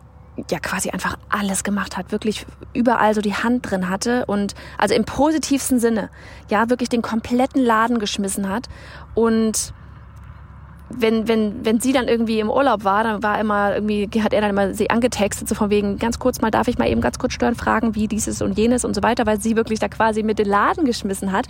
ja 0.52 0.60
quasi 0.60 0.90
einfach 0.90 1.18
alles 1.30 1.64
gemacht 1.64 1.98
hat, 1.98 2.12
wirklich 2.12 2.46
überall 2.74 3.14
so 3.14 3.22
die 3.22 3.36
Hand 3.36 3.70
drin 3.70 3.90
hatte 3.90 4.26
und 4.26 4.54
also 4.78 4.94
im 4.94 5.06
positivsten 5.06 5.80
Sinne, 5.80 6.10
ja, 6.50 6.70
wirklich 6.70 6.90
den 6.90 7.02
kompletten 7.02 7.64
Laden 7.64 8.00
geschmissen 8.00 8.50
hat 8.50 8.68
und 9.14 9.74
wenn, 10.90 11.28
wenn, 11.28 11.66
wenn 11.66 11.80
sie 11.80 11.94
dann 11.94 12.08
irgendwie 12.08 12.40
im 12.40 12.50
Urlaub 12.50 12.84
war, 12.84 13.04
dann 13.04 13.24
war 13.24 13.40
immer 13.40 13.74
irgendwie, 13.76 14.10
hat 14.22 14.34
er 14.34 14.42
dann 14.42 14.52
immer 14.52 14.74
sie 14.74 14.90
angetextet, 14.90 15.50
so 15.50 15.56
von 15.56 15.70
wegen, 15.70 15.98
ganz 15.98 16.20
kurz 16.20 16.42
mal, 16.42 16.52
darf 16.52 16.68
ich 16.68 16.78
mal 16.78 16.88
eben 16.88 17.02
ganz 17.02 17.18
kurz 17.18 17.34
stören, 17.34 17.56
fragen, 17.56 17.96
wie 17.96 18.08
dieses 18.08 18.42
und 18.42 18.58
jenes 18.58 18.86
und 18.86 18.94
so 18.96 19.02
weiter, 19.02 19.26
weil 19.26 19.40
sie 19.40 19.56
wirklich 19.56 19.80
da 19.80 19.88
quasi 19.88 20.24
mit 20.24 20.40
den 20.40 20.48
Laden 20.48 20.86
geschmissen 20.86 21.32
hat. 21.32 21.48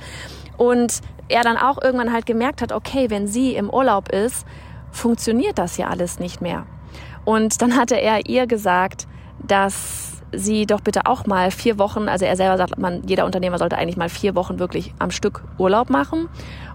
Und 0.57 1.01
er 1.27 1.43
dann 1.43 1.57
auch 1.57 1.81
irgendwann 1.81 2.13
halt 2.13 2.25
gemerkt 2.25 2.61
hat, 2.61 2.71
okay, 2.71 3.09
wenn 3.09 3.27
sie 3.27 3.55
im 3.55 3.69
Urlaub 3.69 4.09
ist, 4.09 4.45
funktioniert 4.91 5.57
das 5.57 5.77
ja 5.77 5.87
alles 5.87 6.19
nicht 6.19 6.41
mehr. 6.41 6.65
Und 7.25 7.61
dann 7.61 7.75
hatte 7.75 7.95
er 7.99 8.27
ihr 8.29 8.47
gesagt, 8.47 9.07
dass 9.45 10.21
sie 10.31 10.65
doch 10.65 10.81
bitte 10.81 11.05
auch 11.05 11.25
mal 11.25 11.51
vier 11.51 11.77
Wochen, 11.77 12.07
also 12.07 12.25
er 12.25 12.35
selber 12.35 12.57
sagt, 12.57 12.77
man, 12.77 13.03
jeder 13.05 13.25
Unternehmer 13.25 13.57
sollte 13.57 13.77
eigentlich 13.77 13.97
mal 13.97 14.09
vier 14.09 14.35
Wochen 14.35 14.59
wirklich 14.59 14.93
am 14.99 15.11
Stück 15.11 15.43
Urlaub 15.57 15.89
machen. 15.89 16.29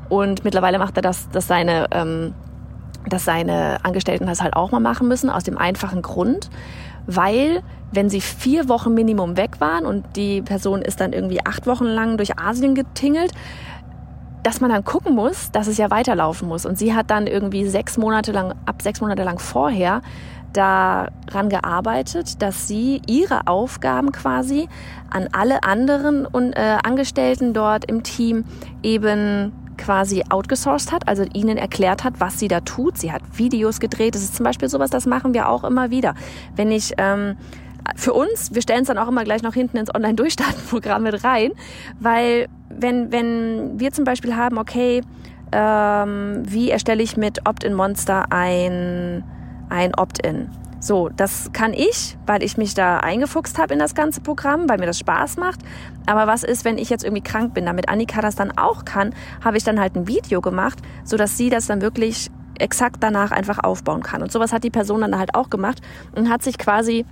Und 0.08 0.44
mittlerweile 0.44 0.78
macht 0.78 0.96
er 0.96 1.02
das, 1.02 1.28
dass 1.30 1.46
seine, 1.46 1.86
ähm, 1.92 2.34
dass 3.08 3.24
seine 3.24 3.84
Angestellten 3.84 4.26
das 4.26 4.42
halt 4.42 4.54
auch 4.54 4.70
mal 4.70 4.80
machen 4.80 5.08
müssen, 5.08 5.30
aus 5.30 5.44
dem 5.44 5.58
einfachen 5.58 6.02
Grund, 6.02 6.50
weil 7.06 7.62
wenn 7.92 8.08
sie 8.08 8.20
vier 8.20 8.68
Wochen 8.68 8.94
Minimum 8.94 9.36
weg 9.36 9.60
waren 9.60 9.84
und 9.84 10.04
die 10.16 10.42
Person 10.42 10.82
ist 10.82 11.00
dann 11.00 11.12
irgendwie 11.12 11.44
acht 11.44 11.66
Wochen 11.66 11.86
lang 11.86 12.16
durch 12.16 12.38
Asien 12.38 12.74
getingelt, 12.74 13.32
dass 14.42 14.60
man 14.60 14.70
dann 14.70 14.84
gucken 14.84 15.14
muss, 15.14 15.50
dass 15.50 15.66
es 15.66 15.76
ja 15.76 15.90
weiterlaufen 15.90 16.48
muss. 16.48 16.64
Und 16.64 16.78
sie 16.78 16.94
hat 16.94 17.10
dann 17.10 17.26
irgendwie 17.26 17.66
sechs 17.66 17.98
Monate 17.98 18.32
lang, 18.32 18.54
ab 18.64 18.80
sechs 18.80 19.00
Monate 19.00 19.22
lang 19.22 19.38
vorher 19.38 20.02
daran 20.52 21.48
gearbeitet, 21.48 22.42
dass 22.42 22.66
sie 22.66 23.02
ihre 23.06 23.46
Aufgaben 23.46 24.12
quasi 24.12 24.68
an 25.10 25.28
alle 25.32 25.62
anderen 25.62 26.26
äh, 26.34 26.78
Angestellten 26.82 27.52
dort 27.52 27.84
im 27.84 28.02
Team 28.02 28.44
eben 28.82 29.52
quasi 29.80 30.22
outgesourced 30.28 30.92
hat, 30.92 31.08
also 31.08 31.24
ihnen 31.32 31.56
erklärt 31.56 32.04
hat, 32.04 32.14
was 32.18 32.38
sie 32.38 32.48
da 32.48 32.60
tut. 32.60 32.98
Sie 32.98 33.10
hat 33.10 33.22
Videos 33.34 33.80
gedreht. 33.80 34.14
Das 34.14 34.22
ist 34.22 34.36
zum 34.36 34.44
Beispiel 34.44 34.68
sowas, 34.68 34.90
das 34.90 35.06
machen 35.06 35.34
wir 35.34 35.48
auch 35.48 35.64
immer 35.64 35.90
wieder. 35.90 36.14
Wenn 36.54 36.70
ich 36.70 36.92
ähm, 36.98 37.36
für 37.96 38.12
uns, 38.12 38.54
wir 38.54 38.62
stellen 38.62 38.82
es 38.82 38.88
dann 38.88 38.98
auch 38.98 39.08
immer 39.08 39.24
gleich 39.24 39.42
noch 39.42 39.54
hinten 39.54 39.78
ins 39.78 39.92
Online-Durchstarten-Programm 39.94 41.02
mit 41.02 41.24
rein, 41.24 41.50
weil 41.98 42.48
wenn, 42.68 43.10
wenn 43.10 43.80
wir 43.80 43.90
zum 43.92 44.04
Beispiel 44.04 44.36
haben, 44.36 44.58
okay, 44.58 45.02
ähm, 45.52 46.42
wie 46.46 46.70
erstelle 46.70 47.02
ich 47.02 47.16
mit 47.16 47.48
Opt-in 47.48 47.74
Monster 47.74 48.26
ein 48.30 49.24
ein 49.70 49.94
Opt-in. 49.94 50.50
So, 50.82 51.10
das 51.10 51.50
kann 51.52 51.74
ich, 51.74 52.16
weil 52.24 52.42
ich 52.42 52.56
mich 52.56 52.72
da 52.72 52.98
eingefuchst 52.98 53.58
habe 53.58 53.74
in 53.74 53.78
das 53.78 53.94
ganze 53.94 54.22
Programm, 54.22 54.66
weil 54.68 54.78
mir 54.78 54.86
das 54.86 54.98
Spaß 54.98 55.36
macht. 55.36 55.60
Aber 56.06 56.26
was 56.26 56.42
ist, 56.42 56.64
wenn 56.64 56.78
ich 56.78 56.88
jetzt 56.88 57.04
irgendwie 57.04 57.22
krank 57.22 57.52
bin? 57.52 57.66
Damit 57.66 57.90
Annika 57.90 58.22
das 58.22 58.34
dann 58.34 58.56
auch 58.56 58.86
kann, 58.86 59.14
habe 59.44 59.58
ich 59.58 59.62
dann 59.62 59.78
halt 59.78 59.94
ein 59.94 60.08
Video 60.08 60.40
gemacht, 60.40 60.78
so 61.04 61.18
dass 61.18 61.36
sie 61.36 61.50
das 61.50 61.66
dann 61.66 61.82
wirklich 61.82 62.30
exakt 62.58 62.96
danach 63.00 63.30
einfach 63.30 63.58
aufbauen 63.58 64.02
kann. 64.02 64.22
Und 64.22 64.32
sowas 64.32 64.52
hat 64.52 64.64
die 64.64 64.70
Person 64.70 65.02
dann 65.02 65.18
halt 65.18 65.34
auch 65.34 65.50
gemacht 65.50 65.82
und 66.14 66.30
hat 66.30 66.42
sich 66.42 66.56
quasi 66.56 67.04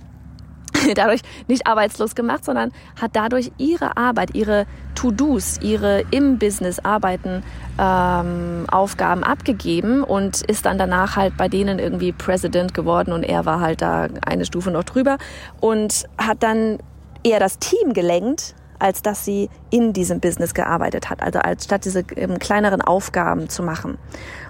dadurch 0.95 1.21
nicht 1.47 1.67
arbeitslos 1.67 2.15
gemacht, 2.15 2.45
sondern 2.45 2.71
hat 2.99 3.11
dadurch 3.13 3.51
ihre 3.57 3.97
Arbeit, 3.97 4.35
ihre 4.35 4.65
To-Dos, 4.95 5.59
ihre 5.61 6.03
im 6.11 6.39
Business 6.39 6.79
Arbeiten, 6.79 7.43
ähm, 7.79 8.65
Aufgaben 8.69 9.23
abgegeben 9.23 10.03
und 10.03 10.41
ist 10.41 10.65
dann 10.65 10.77
danach 10.77 11.15
halt 11.15 11.37
bei 11.37 11.47
denen 11.47 11.79
irgendwie 11.79 12.11
President 12.11 12.73
geworden 12.73 13.13
und 13.13 13.23
er 13.23 13.45
war 13.45 13.59
halt 13.59 13.81
da 13.81 14.07
eine 14.25 14.45
Stufe 14.45 14.71
noch 14.71 14.83
drüber 14.83 15.17
und 15.61 16.05
hat 16.17 16.43
dann 16.43 16.79
eher 17.23 17.39
das 17.39 17.59
Team 17.59 17.93
gelenkt, 17.93 18.55
als 18.79 19.01
dass 19.01 19.25
sie 19.25 19.49
in 19.69 19.93
diesem 19.93 20.19
Business 20.19 20.53
gearbeitet 20.53 21.09
hat, 21.09 21.21
also 21.21 21.39
als 21.39 21.65
statt 21.65 21.85
diese 21.85 22.03
ähm, 22.15 22.39
kleineren 22.39 22.81
Aufgaben 22.81 23.49
zu 23.49 23.61
machen. 23.61 23.97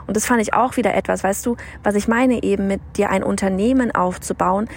Und 0.08 0.16
das 0.16 0.26
fand 0.26 0.42
ich 0.42 0.54
auch 0.54 0.78
wieder 0.78 0.94
etwas, 0.94 1.24
weißt 1.24 1.46
du, 1.46 1.58
was 1.84 1.96
ich 1.96 2.08
meine 2.08 2.42
eben 2.44 2.68
mit 2.68 2.82
dir 2.96 3.10
ein 3.10 3.24
Unternehmen 3.24 3.94
aufzubauen, 3.94 4.68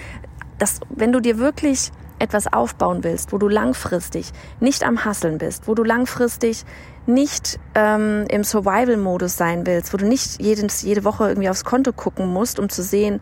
dass 0.62 0.78
wenn 0.90 1.10
du 1.10 1.18
dir 1.18 1.38
wirklich 1.38 1.90
etwas 2.20 2.52
aufbauen 2.52 3.02
willst, 3.02 3.32
wo 3.32 3.38
du 3.38 3.48
langfristig 3.48 4.30
nicht 4.60 4.84
am 4.84 5.04
Hasseln 5.04 5.38
bist, 5.38 5.66
wo 5.66 5.74
du 5.74 5.82
langfristig 5.82 6.64
nicht 7.04 7.58
ähm, 7.74 8.26
im 8.30 8.44
Survival-Modus 8.44 9.36
sein 9.36 9.66
willst, 9.66 9.92
wo 9.92 9.96
du 9.96 10.06
nicht 10.06 10.40
jedes, 10.40 10.82
jede 10.82 11.02
Woche 11.02 11.28
irgendwie 11.28 11.48
aufs 11.48 11.64
Konto 11.64 11.92
gucken 11.92 12.32
musst, 12.32 12.60
um 12.60 12.68
zu 12.68 12.84
sehen, 12.84 13.20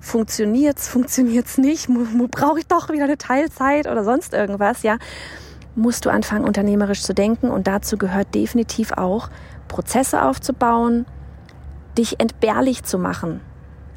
funktioniert's, 0.00 0.88
funktioniert's 0.94 1.58
nicht, 1.58 1.90
brauche 2.30 2.60
ich 2.60 2.66
doch 2.66 2.88
wieder 2.88 3.04
eine 3.04 3.18
Teilzeit 3.18 3.86
oder 3.86 4.02
sonst 4.02 4.32
irgendwas, 4.32 4.82
ja, 4.82 4.96
musst 5.74 6.06
du 6.06 6.10
anfangen, 6.10 6.46
unternehmerisch 6.46 7.02
zu 7.02 7.12
denken 7.12 7.50
und 7.50 7.66
dazu 7.66 7.98
gehört 7.98 8.34
definitiv 8.34 8.92
auch, 8.92 9.28
Prozesse 9.68 10.22
aufzubauen, 10.22 11.04
dich 11.98 12.18
entbehrlich 12.20 12.84
zu 12.84 12.96
machen, 12.96 13.42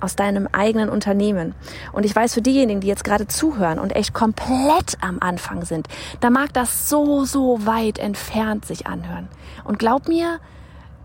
aus 0.03 0.15
deinem 0.15 0.47
eigenen 0.51 0.89
Unternehmen. 0.89 1.55
Und 1.93 2.05
ich 2.05 2.15
weiß 2.15 2.33
für 2.33 2.41
diejenigen, 2.41 2.81
die 2.81 2.87
jetzt 2.87 3.03
gerade 3.03 3.27
zuhören 3.27 3.79
und 3.79 3.95
echt 3.95 4.13
komplett 4.13 4.97
am 5.01 5.17
Anfang 5.19 5.65
sind, 5.65 5.87
da 6.19 6.29
mag 6.29 6.53
das 6.53 6.89
so, 6.89 7.25
so 7.25 7.65
weit 7.65 7.97
entfernt 7.97 8.65
sich 8.65 8.85
anhören. 8.85 9.29
Und 9.63 9.79
glaub 9.79 10.07
mir, 10.07 10.39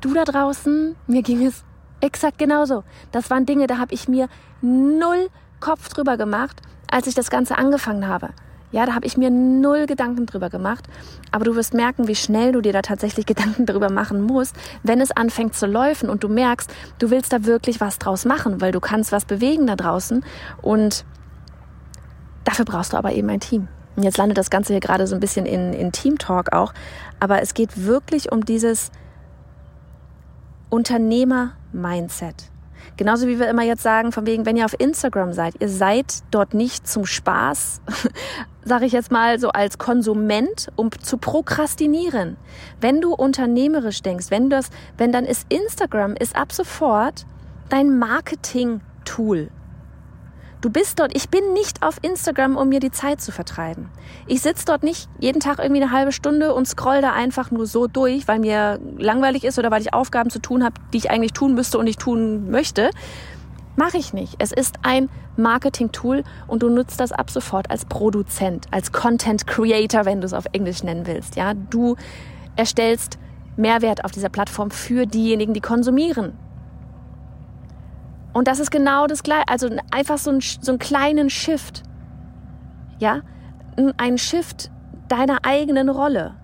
du 0.00 0.14
da 0.14 0.24
draußen, 0.24 0.96
mir 1.06 1.22
ging 1.22 1.46
es 1.46 1.64
exakt 2.00 2.38
genauso. 2.38 2.84
Das 3.12 3.30
waren 3.30 3.46
Dinge, 3.46 3.66
da 3.66 3.78
habe 3.78 3.94
ich 3.94 4.08
mir 4.08 4.28
null 4.60 5.28
Kopf 5.60 5.88
drüber 5.88 6.16
gemacht, 6.16 6.60
als 6.90 7.06
ich 7.06 7.14
das 7.14 7.30
Ganze 7.30 7.56
angefangen 7.56 8.08
habe. 8.08 8.30
Ja, 8.70 8.84
da 8.84 8.94
habe 8.94 9.06
ich 9.06 9.16
mir 9.16 9.30
null 9.30 9.86
Gedanken 9.86 10.26
drüber 10.26 10.50
gemacht. 10.50 10.86
Aber 11.30 11.44
du 11.44 11.56
wirst 11.56 11.74
merken, 11.74 12.06
wie 12.06 12.14
schnell 12.14 12.52
du 12.52 12.60
dir 12.60 12.72
da 12.72 12.82
tatsächlich 12.82 13.26
Gedanken 13.26 13.66
drüber 13.66 13.90
machen 13.90 14.20
musst, 14.20 14.54
wenn 14.82 15.00
es 15.00 15.10
anfängt 15.10 15.54
zu 15.54 15.66
laufen 15.66 16.10
und 16.10 16.22
du 16.22 16.28
merkst, 16.28 16.70
du 16.98 17.10
willst 17.10 17.32
da 17.32 17.44
wirklich 17.44 17.80
was 17.80 17.98
draus 17.98 18.24
machen, 18.24 18.60
weil 18.60 18.72
du 18.72 18.80
kannst 18.80 19.12
was 19.12 19.24
bewegen 19.24 19.66
da 19.66 19.76
draußen. 19.76 20.24
Und 20.60 21.04
dafür 22.44 22.64
brauchst 22.64 22.92
du 22.92 22.96
aber 22.96 23.12
eben 23.12 23.28
ein 23.30 23.40
Team. 23.40 23.68
Und 23.96 24.04
jetzt 24.04 24.18
landet 24.18 24.38
das 24.38 24.50
Ganze 24.50 24.72
hier 24.72 24.80
gerade 24.80 25.06
so 25.06 25.16
ein 25.16 25.20
bisschen 25.20 25.44
in, 25.44 25.72
in 25.72 25.90
Team 25.90 26.18
Talk 26.18 26.52
auch. 26.52 26.72
Aber 27.18 27.42
es 27.42 27.54
geht 27.54 27.84
wirklich 27.84 28.30
um 28.30 28.44
dieses 28.44 28.92
Unternehmer-Mindset. 30.70 32.50
Genauso 32.96 33.26
wie 33.26 33.38
wir 33.38 33.48
immer 33.48 33.62
jetzt 33.62 33.82
sagen, 33.82 34.12
von 34.12 34.26
wegen, 34.26 34.46
wenn 34.46 34.56
ihr 34.56 34.64
auf 34.64 34.74
Instagram 34.78 35.32
seid, 35.32 35.54
ihr 35.60 35.68
seid 35.68 36.22
dort 36.30 36.54
nicht 36.54 36.86
zum 36.86 37.06
Spaß, 37.06 37.80
sage 38.68 38.86
ich 38.86 38.92
jetzt 38.92 39.10
mal 39.10 39.40
so 39.40 39.48
als 39.48 39.78
Konsument, 39.78 40.68
um 40.76 40.90
zu 40.92 41.16
prokrastinieren. 41.16 42.36
Wenn 42.80 43.00
du 43.00 43.14
unternehmerisch 43.14 44.02
denkst, 44.02 44.26
wenn 44.30 44.50
das, 44.50 44.70
wenn 44.96 45.10
dann 45.10 45.24
ist 45.24 45.46
Instagram 45.48 46.14
ist 46.14 46.36
ab 46.36 46.52
sofort 46.52 47.26
dein 47.68 47.98
Marketing-Tool. 47.98 49.50
Du 50.60 50.70
bist 50.70 50.98
dort, 50.98 51.14
ich 51.16 51.28
bin 51.28 51.52
nicht 51.52 51.84
auf 51.84 51.98
Instagram, 52.02 52.56
um 52.56 52.68
mir 52.68 52.80
die 52.80 52.90
Zeit 52.90 53.20
zu 53.20 53.30
vertreiben. 53.30 53.90
Ich 54.26 54.40
sitze 54.40 54.64
dort 54.64 54.82
nicht 54.82 55.08
jeden 55.20 55.38
Tag 55.38 55.60
irgendwie 55.60 55.80
eine 55.80 55.92
halbe 55.92 56.10
Stunde 56.10 56.52
und 56.52 56.66
scroll 56.66 57.00
da 57.00 57.12
einfach 57.12 57.52
nur 57.52 57.66
so 57.66 57.86
durch, 57.86 58.26
weil 58.26 58.40
mir 58.40 58.80
langweilig 58.96 59.44
ist 59.44 59.60
oder 59.60 59.70
weil 59.70 59.82
ich 59.82 59.94
Aufgaben 59.94 60.30
zu 60.30 60.40
tun 60.40 60.64
habe, 60.64 60.74
die 60.92 60.98
ich 60.98 61.10
eigentlich 61.10 61.32
tun 61.32 61.54
müsste 61.54 61.78
und 61.78 61.84
nicht 61.84 62.00
tun 62.00 62.50
möchte. 62.50 62.90
Mache 63.78 63.96
ich 63.96 64.12
nicht. 64.12 64.34
Es 64.40 64.50
ist 64.50 64.80
ein 64.82 65.08
Marketing-Tool 65.36 66.24
und 66.48 66.64
du 66.64 66.68
nutzt 66.68 66.98
das 66.98 67.12
ab 67.12 67.30
sofort 67.30 67.70
als 67.70 67.84
Produzent, 67.84 68.66
als 68.72 68.90
Content 68.90 69.46
Creator, 69.46 70.04
wenn 70.04 70.20
du 70.20 70.26
es 70.26 70.32
auf 70.32 70.46
Englisch 70.50 70.82
nennen 70.82 71.06
willst. 71.06 71.36
Ja, 71.36 71.54
du 71.54 71.94
erstellst 72.56 73.20
Mehrwert 73.56 74.04
auf 74.04 74.10
dieser 74.10 74.30
Plattform 74.30 74.72
für 74.72 75.06
diejenigen, 75.06 75.54
die 75.54 75.60
konsumieren. 75.60 76.36
Und 78.32 78.48
das 78.48 78.58
ist 78.58 78.72
genau 78.72 79.06
das 79.06 79.22
Gleiche, 79.22 79.46
also 79.46 79.68
einfach 79.92 80.18
so, 80.18 80.32
ein, 80.32 80.40
so 80.40 80.72
einen 80.72 80.80
kleinen 80.80 81.30
Shift. 81.30 81.84
Ja, 82.98 83.20
ein 83.96 84.18
Shift 84.18 84.72
deiner 85.06 85.44
eigenen 85.44 85.88
Rolle. 85.88 86.34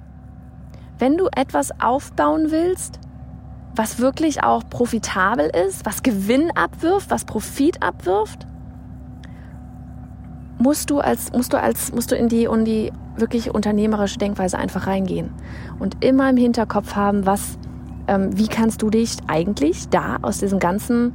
Wenn 1.01 1.17
du 1.17 1.27
etwas 1.35 1.73
aufbauen 1.81 2.53
willst, 2.53 3.01
was 3.77 3.99
wirklich 3.99 4.43
auch 4.43 4.63
profitabel 4.69 5.51
ist, 5.67 5.85
was 5.85 6.03
Gewinn 6.03 6.51
abwirft, 6.55 7.11
was 7.11 7.25
Profit 7.25 7.83
abwirft, 7.83 8.47
musst 10.59 10.91
du 10.91 11.01
als 11.01 11.33
musst 11.33 11.53
du 11.53 11.61
als 11.61 11.93
musst 11.93 12.13
du 12.13 12.17
in 12.17 12.29
die 12.29 12.45
in 12.45 12.65
die 12.65 12.93
wirklich 13.17 13.55
unternehmerische 13.55 14.19
Denkweise 14.19 14.59
einfach 14.59 14.87
reingehen 14.87 15.31
und 15.79 16.05
immer 16.05 16.31
im 16.31 16.37
Hinterkopf 16.37 16.95
haben, 16.95 17.27
was 17.27 17.59
ähm, 18.07 18.37
wie 18.37 18.49
kannst 18.49 18.83
du 18.83 18.91
dich 18.91 19.17
eigentlich 19.27 19.89
da 19.89 20.19
aus 20.23 20.39
diesem 20.39 20.59
ganzen 20.59 21.13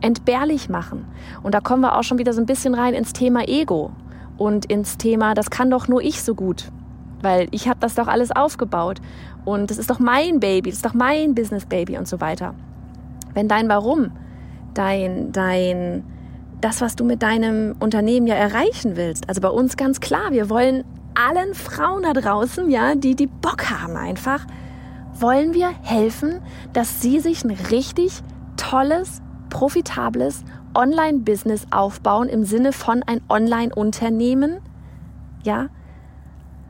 entbehrlich 0.00 0.68
machen. 0.68 1.04
Und 1.42 1.54
da 1.54 1.60
kommen 1.60 1.82
wir 1.82 1.96
auch 1.96 2.02
schon 2.02 2.18
wieder 2.18 2.32
so 2.32 2.40
ein 2.40 2.46
bisschen 2.46 2.74
rein 2.74 2.94
ins 2.94 3.12
Thema 3.12 3.46
Ego 3.48 3.92
und 4.38 4.66
ins 4.66 4.96
Thema, 4.96 5.34
das 5.34 5.50
kann 5.50 5.70
doch 5.70 5.88
nur 5.88 6.02
ich 6.02 6.22
so 6.22 6.34
gut, 6.34 6.70
weil 7.22 7.48
ich 7.50 7.68
habe 7.68 7.80
das 7.80 7.94
doch 7.94 8.08
alles 8.08 8.30
aufgebaut. 8.30 9.00
Und 9.44 9.70
das 9.70 9.78
ist 9.78 9.90
doch 9.90 9.98
mein 9.98 10.40
Baby, 10.40 10.70
das 10.70 10.78
ist 10.78 10.86
doch 10.86 10.94
mein 10.94 11.34
Business 11.34 11.66
Baby 11.66 11.96
und 11.98 12.06
so 12.06 12.20
weiter. 12.20 12.54
Wenn 13.34 13.48
dein 13.48 13.68
Warum, 13.68 14.12
dein 14.74 15.32
dein 15.32 16.04
das, 16.60 16.80
was 16.82 16.94
du 16.94 17.04
mit 17.04 17.22
deinem 17.22 17.74
Unternehmen 17.80 18.26
ja 18.26 18.34
erreichen 18.34 18.96
willst, 18.96 19.28
also 19.28 19.40
bei 19.40 19.48
uns 19.48 19.76
ganz 19.76 20.00
klar, 20.00 20.30
wir 20.30 20.50
wollen 20.50 20.84
allen 21.14 21.54
Frauen 21.54 22.02
da 22.02 22.12
draußen, 22.12 22.68
ja, 22.70 22.94
die 22.94 23.14
die 23.14 23.26
Bock 23.26 23.70
haben 23.70 23.96
einfach, 23.96 24.46
wollen 25.18 25.54
wir 25.54 25.70
helfen, 25.82 26.40
dass 26.72 27.00
sie 27.00 27.20
sich 27.20 27.44
ein 27.44 27.50
richtig 27.50 28.22
tolles, 28.56 29.22
profitables 29.48 30.44
Online-Business 30.74 31.66
aufbauen 31.70 32.28
im 32.28 32.44
Sinne 32.44 32.72
von 32.72 33.02
ein 33.02 33.20
Online-Unternehmen, 33.28 34.58
ja, 35.42 35.68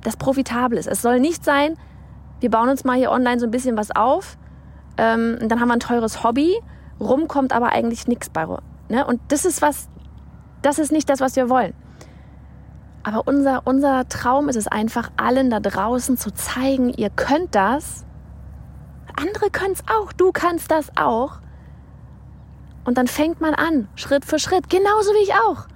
das 0.03 0.17
profitabel 0.17 0.79
ist. 0.79 0.87
Es 0.87 1.03
soll 1.03 1.21
nicht 1.21 1.45
sein, 1.45 1.77
wir 2.41 2.51
bauen 2.51 2.69
uns 2.69 2.85
mal 2.85 2.97
hier 2.97 3.11
online 3.11 3.39
so 3.39 3.47
ein 3.47 3.51
bisschen 3.51 3.77
was 3.77 3.91
auf, 3.95 4.39
ähm, 4.97 5.39
und 5.41 5.49
dann 5.49 5.61
haben 5.61 5.69
wir 5.69 5.75
ein 5.75 5.81
teures 5.81 6.23
Hobby, 6.25 6.61
rum 7.01 7.29
kommt 7.29 7.53
aber 7.53 7.73
eigentlich 7.73 8.07
nichts 8.07 8.29
bei. 8.29 8.47
Ne? 8.89 9.07
Und 9.07 9.21
das 9.29 9.45
ist 9.45 9.63
was, 9.63 9.89
das 10.63 10.79
ist 10.79 10.93
nicht 10.93 11.09
das, 11.09 11.21
was 11.21 11.37
wir 11.37 11.49
wollen. 11.49 11.75
Aber 13.03 13.27
unser, 13.27 13.63
unser 13.67 14.07
Traum 14.09 14.51
ist 14.51 14.57
es 14.57 14.69
einfach, 14.69 15.11
allen 15.17 15.49
da 15.49 15.61
draußen 15.61 16.19
zu 16.19 16.33
zeigen, 16.33 16.91
ihr 16.91 17.09
könnt 17.09 17.55
das. 17.55 18.05
Andere 19.17 19.51
können 19.51 19.73
es 19.73 19.83
auch, 19.89 20.13
du 20.13 20.33
kannst 20.33 20.71
das 20.71 20.91
auch. 20.97 21.41
Und 22.85 22.99
dann 22.99 23.07
fängt 23.07 23.41
man 23.41 23.55
an, 23.55 23.89
Schritt 23.95 24.25
für 24.25 24.39
Schritt, 24.39 24.69
genauso 24.69 25.11
wie 25.13 25.23
ich 25.23 25.35
auch. 25.35 25.67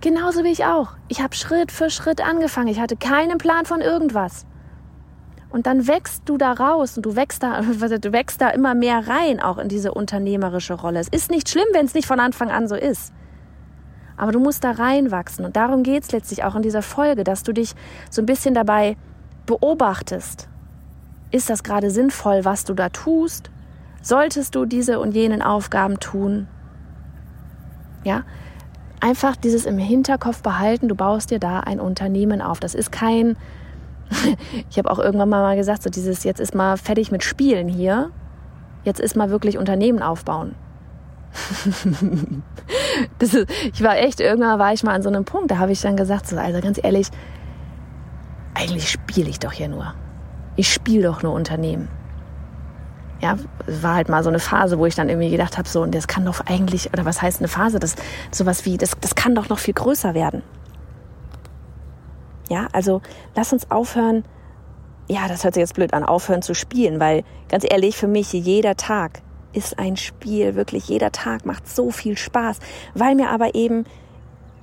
Genauso 0.00 0.44
wie 0.44 0.52
ich 0.52 0.64
auch. 0.64 0.92
Ich 1.08 1.20
habe 1.20 1.34
Schritt 1.34 1.72
für 1.72 1.90
Schritt 1.90 2.20
angefangen. 2.20 2.68
Ich 2.68 2.80
hatte 2.80 2.96
keinen 2.96 3.38
Plan 3.38 3.64
von 3.64 3.80
irgendwas. 3.80 4.46
Und 5.48 5.66
dann 5.66 5.86
wächst 5.86 6.22
du 6.26 6.36
da 6.36 6.52
raus 6.52 6.96
und 6.96 7.06
du 7.06 7.16
wächst 7.16 7.42
da, 7.42 7.60
du 7.62 8.12
wächst 8.12 8.40
da 8.40 8.50
immer 8.50 8.74
mehr 8.74 9.08
rein, 9.08 9.40
auch 9.40 9.58
in 9.58 9.68
diese 9.68 9.94
unternehmerische 9.94 10.74
Rolle. 10.74 11.00
Es 11.00 11.08
ist 11.08 11.30
nicht 11.30 11.48
schlimm, 11.48 11.68
wenn 11.72 11.86
es 11.86 11.94
nicht 11.94 12.06
von 12.06 12.20
Anfang 12.20 12.50
an 12.50 12.68
so 12.68 12.74
ist. 12.74 13.12
Aber 14.16 14.32
du 14.32 14.40
musst 14.40 14.64
da 14.64 14.72
reinwachsen. 14.72 15.44
Und 15.44 15.56
darum 15.56 15.82
geht 15.82 16.04
es 16.04 16.12
letztlich 16.12 16.44
auch 16.44 16.54
in 16.56 16.62
dieser 16.62 16.82
Folge, 16.82 17.24
dass 17.24 17.42
du 17.42 17.52
dich 17.52 17.74
so 18.10 18.22
ein 18.22 18.26
bisschen 18.26 18.54
dabei 18.54 18.96
beobachtest. 19.46 20.48
Ist 21.30 21.50
das 21.50 21.62
gerade 21.62 21.90
sinnvoll, 21.90 22.44
was 22.44 22.64
du 22.64 22.74
da 22.74 22.88
tust? 22.88 23.50
Solltest 24.02 24.54
du 24.54 24.64
diese 24.64 25.00
und 25.00 25.14
jenen 25.14 25.42
Aufgaben 25.42 25.98
tun? 26.00 26.48
Ja, 28.04 28.24
einfach 29.00 29.36
dieses 29.36 29.66
im 29.66 29.78
Hinterkopf 29.78 30.42
behalten, 30.42 30.88
du 30.88 30.94
baust 30.94 31.30
dir 31.30 31.38
da 31.38 31.60
ein 31.60 31.80
Unternehmen 31.80 32.40
auf. 32.40 32.60
Das 32.60 32.74
ist 32.74 32.92
kein, 32.92 33.36
ich 34.70 34.78
habe 34.78 34.90
auch 34.90 34.98
irgendwann 34.98 35.28
mal 35.28 35.56
gesagt, 35.56 35.82
so 35.82 35.90
dieses, 35.90 36.24
jetzt 36.24 36.40
ist 36.40 36.54
mal 36.54 36.76
fertig 36.76 37.10
mit 37.10 37.24
Spielen 37.24 37.68
hier, 37.68 38.10
jetzt 38.84 39.00
ist 39.00 39.16
mal 39.16 39.30
wirklich 39.30 39.58
Unternehmen 39.58 40.02
aufbauen. 40.02 40.54
das 43.18 43.34
ist, 43.34 43.50
ich 43.72 43.82
war 43.82 43.98
echt, 43.98 44.20
irgendwann 44.20 44.58
war 44.58 44.72
ich 44.72 44.82
mal 44.82 44.94
an 44.94 45.02
so 45.02 45.08
einem 45.08 45.24
Punkt, 45.24 45.50
da 45.50 45.58
habe 45.58 45.72
ich 45.72 45.80
dann 45.80 45.96
gesagt, 45.96 46.26
so, 46.26 46.36
also 46.36 46.60
ganz 46.60 46.80
ehrlich, 46.82 47.08
eigentlich 48.54 48.90
spiele 48.90 49.28
ich 49.28 49.38
doch 49.38 49.52
hier 49.52 49.68
nur. 49.68 49.94
Ich 50.56 50.72
spiele 50.72 51.02
doch 51.08 51.22
nur 51.22 51.34
Unternehmen. 51.34 51.88
Ja, 53.20 53.36
war 53.66 53.94
halt 53.94 54.08
mal 54.08 54.22
so 54.22 54.28
eine 54.28 54.38
Phase, 54.38 54.78
wo 54.78 54.86
ich 54.86 54.94
dann 54.94 55.08
irgendwie 55.08 55.30
gedacht 55.30 55.56
habe, 55.56 55.68
so, 55.68 55.82
und 55.82 55.94
das 55.94 56.06
kann 56.06 56.24
doch 56.24 56.40
eigentlich, 56.46 56.92
oder 56.92 57.04
was 57.04 57.22
heißt 57.22 57.40
eine 57.40 57.48
Phase, 57.48 57.78
das 57.78 57.96
sowas 58.30 58.66
wie, 58.66 58.76
das, 58.76 58.92
das 59.00 59.14
kann 59.14 59.34
doch 59.34 59.48
noch 59.48 59.58
viel 59.58 59.74
größer 59.74 60.14
werden. 60.14 60.42
Ja, 62.50 62.68
also 62.72 63.00
lass 63.34 63.52
uns 63.52 63.70
aufhören, 63.70 64.24
ja, 65.08 65.28
das 65.28 65.44
hört 65.44 65.54
sich 65.54 65.62
jetzt 65.62 65.74
blöd 65.74 65.94
an, 65.94 66.04
aufhören 66.04 66.42
zu 66.42 66.54
spielen, 66.54 67.00
weil 67.00 67.24
ganz 67.48 67.64
ehrlich, 67.68 67.96
für 67.96 68.08
mich 68.08 68.32
jeder 68.32 68.76
Tag 68.76 69.22
ist 69.52 69.78
ein 69.78 69.96
Spiel, 69.96 70.54
wirklich 70.54 70.88
jeder 70.88 71.12
Tag 71.12 71.46
macht 71.46 71.68
so 71.68 71.90
viel 71.90 72.18
Spaß, 72.18 72.58
weil 72.94 73.14
mir 73.14 73.30
aber 73.30 73.54
eben 73.54 73.84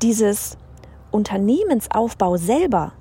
dieses 0.02 0.58
Unternehmensaufbau 1.12 2.38
selber 2.38 2.94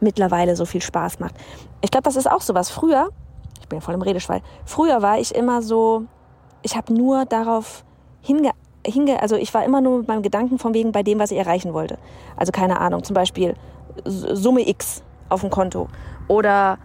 mittlerweile 0.00 0.56
so 0.56 0.64
viel 0.64 0.80
Spaß 0.80 1.20
macht. 1.20 1.34
Ich 1.82 1.90
glaube, 1.90 2.04
das 2.04 2.16
ist 2.16 2.30
auch 2.30 2.40
sowas. 2.40 2.70
Früher, 2.70 3.10
ich 3.60 3.68
bin 3.68 3.80
voll 3.80 3.94
im 3.94 4.02
Redeschwall, 4.02 4.42
früher 4.64 5.02
war 5.02 5.18
ich 5.18 5.34
immer 5.34 5.62
so, 5.62 6.04
ich 6.62 6.76
habe 6.76 6.92
nur 6.92 7.24
darauf 7.24 7.84
hinge, 8.20 8.50
hinge, 8.86 9.20
also 9.22 9.36
ich 9.36 9.52
war 9.54 9.64
immer 9.64 9.80
nur 9.80 9.98
mit 9.98 10.08
meinem 10.08 10.22
Gedanken 10.22 10.58
von 10.58 10.74
wegen 10.74 10.92
bei 10.92 11.02
dem, 11.02 11.18
was 11.18 11.30
ich 11.30 11.38
erreichen 11.38 11.72
wollte. 11.72 11.98
Also 12.36 12.52
keine 12.52 12.80
Ahnung, 12.80 13.04
zum 13.04 13.14
Beispiel 13.14 13.54
Summe 14.04 14.68
X 14.68 15.02
auf 15.28 15.40
dem 15.40 15.50
Konto 15.50 15.88
oder 16.28 16.78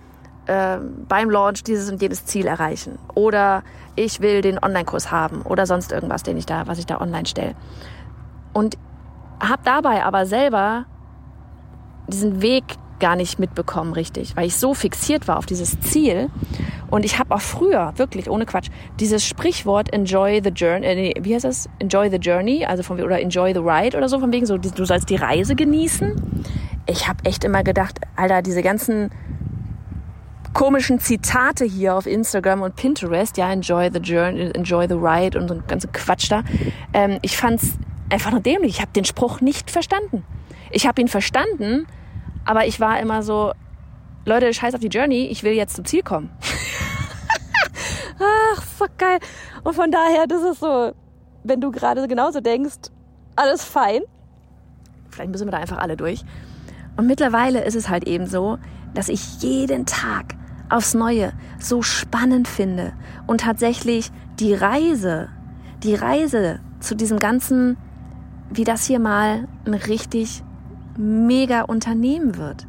äh, 0.47 0.77
beim 1.07 1.29
Launch 1.29 1.63
dieses 1.63 1.89
und 1.89 2.01
jenes 2.01 2.25
Ziel 2.25 2.45
erreichen 2.45 2.99
oder 3.15 3.63
ich 3.95 4.21
will 4.21 4.41
den 4.41 4.61
Online-Kurs 4.61 5.11
haben 5.11 5.41
oder 5.41 5.65
sonst 5.65 5.91
irgendwas, 5.91 6.23
den 6.23 6.37
ich 6.37 6.45
da, 6.45 6.67
was 6.67 6.77
ich 6.77 6.85
da 6.85 6.99
online 6.99 7.25
stelle. 7.25 7.55
Und 8.53 8.77
habe 9.39 9.61
dabei 9.63 10.03
aber 10.03 10.25
selber 10.25 10.85
diesen 12.07 12.41
Weg 12.41 12.63
gar 12.99 13.15
nicht 13.15 13.39
mitbekommen 13.39 13.93
richtig, 13.93 14.35
weil 14.35 14.47
ich 14.47 14.55
so 14.55 14.73
fixiert 14.73 15.27
war 15.27 15.37
auf 15.37 15.45
dieses 15.45 15.79
Ziel. 15.81 16.29
Und 16.89 17.03
ich 17.03 17.19
habe 17.19 17.33
auch 17.33 17.41
früher, 17.41 17.93
wirklich, 17.97 18.29
ohne 18.29 18.45
Quatsch, 18.45 18.69
dieses 18.99 19.25
Sprichwort 19.25 19.91
Enjoy 19.91 20.41
the 20.43 20.51
Journey, 20.51 20.87
äh, 20.87 21.13
wie 21.23 21.33
heißt 21.33 21.45
das? 21.45 21.69
Enjoy 21.79 22.09
the 22.09 22.17
Journey, 22.17 22.65
also 22.65 22.83
von, 22.83 23.01
oder 23.01 23.19
Enjoy 23.19 23.53
the 23.53 23.59
Ride 23.59 23.97
oder 23.97 24.07
so, 24.07 24.19
von 24.19 24.31
wegen 24.31 24.45
so, 24.45 24.57
du 24.57 24.85
sollst 24.85 25.09
die 25.09 25.15
Reise 25.15 25.55
genießen. 25.55 26.13
Ich 26.87 27.07
habe 27.07 27.25
echt 27.25 27.43
immer 27.43 27.63
gedacht, 27.63 27.99
Alter, 28.15 28.41
diese 28.41 28.61
ganzen 28.61 29.09
komischen 30.53 30.99
Zitate 30.99 31.65
hier 31.65 31.95
auf 31.95 32.07
Instagram 32.07 32.61
und 32.61 32.75
Pinterest, 32.75 33.35
ja, 33.37 33.51
enjoy 33.51 33.89
the 33.91 33.99
journey, 33.99 34.51
enjoy 34.53 34.87
the 34.87 34.95
ride 34.95 35.37
und 35.37 35.49
so 35.49 35.55
ein 35.55 35.63
ganzer 35.67 35.89
Quatsch 35.89 36.31
da. 36.31 36.43
Ähm, 36.93 37.19
ich 37.21 37.35
fand's 37.35 37.73
einfach 38.09 38.31
nur 38.31 38.39
dämlich. 38.39 38.75
Ich 38.75 38.81
habe 38.81 38.91
den 38.93 39.05
Spruch 39.05 39.41
nicht 39.41 39.69
verstanden. 39.69 40.23
Ich 40.71 40.87
habe 40.87 41.01
ihn 41.01 41.07
verstanden, 41.07 41.87
aber 42.45 42.67
ich 42.67 42.79
war 42.79 42.99
immer 42.99 43.23
so, 43.23 43.53
Leute, 44.25 44.53
scheiß 44.53 44.73
auf 44.73 44.79
die 44.79 44.87
Journey, 44.87 45.27
ich 45.27 45.43
will 45.43 45.53
jetzt 45.53 45.75
zum 45.75 45.85
Ziel 45.85 46.03
kommen. 46.03 46.29
Ach, 48.19 48.63
so 48.79 48.85
geil. 48.97 49.19
Und 49.63 49.73
von 49.73 49.91
daher, 49.91 50.25
das 50.27 50.41
ist 50.43 50.59
so, 50.59 50.93
wenn 51.43 51.59
du 51.59 51.71
gerade 51.71 52.07
genauso 52.07 52.39
denkst, 52.39 52.91
alles 53.35 53.63
fein. 53.63 54.01
Vielleicht 55.09 55.31
müssen 55.31 55.47
wir 55.47 55.51
da 55.51 55.57
einfach 55.57 55.77
alle 55.77 55.97
durch. 55.97 56.23
Und 56.97 57.07
mittlerweile 57.07 57.63
ist 57.63 57.75
es 57.75 57.89
halt 57.89 58.07
eben 58.07 58.27
so, 58.27 58.57
dass 58.93 59.09
ich 59.09 59.41
jeden 59.41 59.85
Tag 59.85 60.35
aufs 60.69 60.93
Neue 60.93 61.33
so 61.59 61.81
spannend 61.81 62.47
finde 62.47 62.93
und 63.27 63.41
tatsächlich 63.41 64.11
die 64.39 64.53
Reise, 64.53 65.29
die 65.83 65.95
Reise 65.95 66.59
zu 66.79 66.95
diesem 66.95 67.19
ganzen, 67.19 67.77
wie 68.49 68.63
das 68.63 68.85
hier 68.85 68.99
mal 68.99 69.47
ein 69.65 69.73
richtig 69.73 70.43
mega 70.97 71.61
Unternehmen 71.61 72.37
wird. 72.37 72.67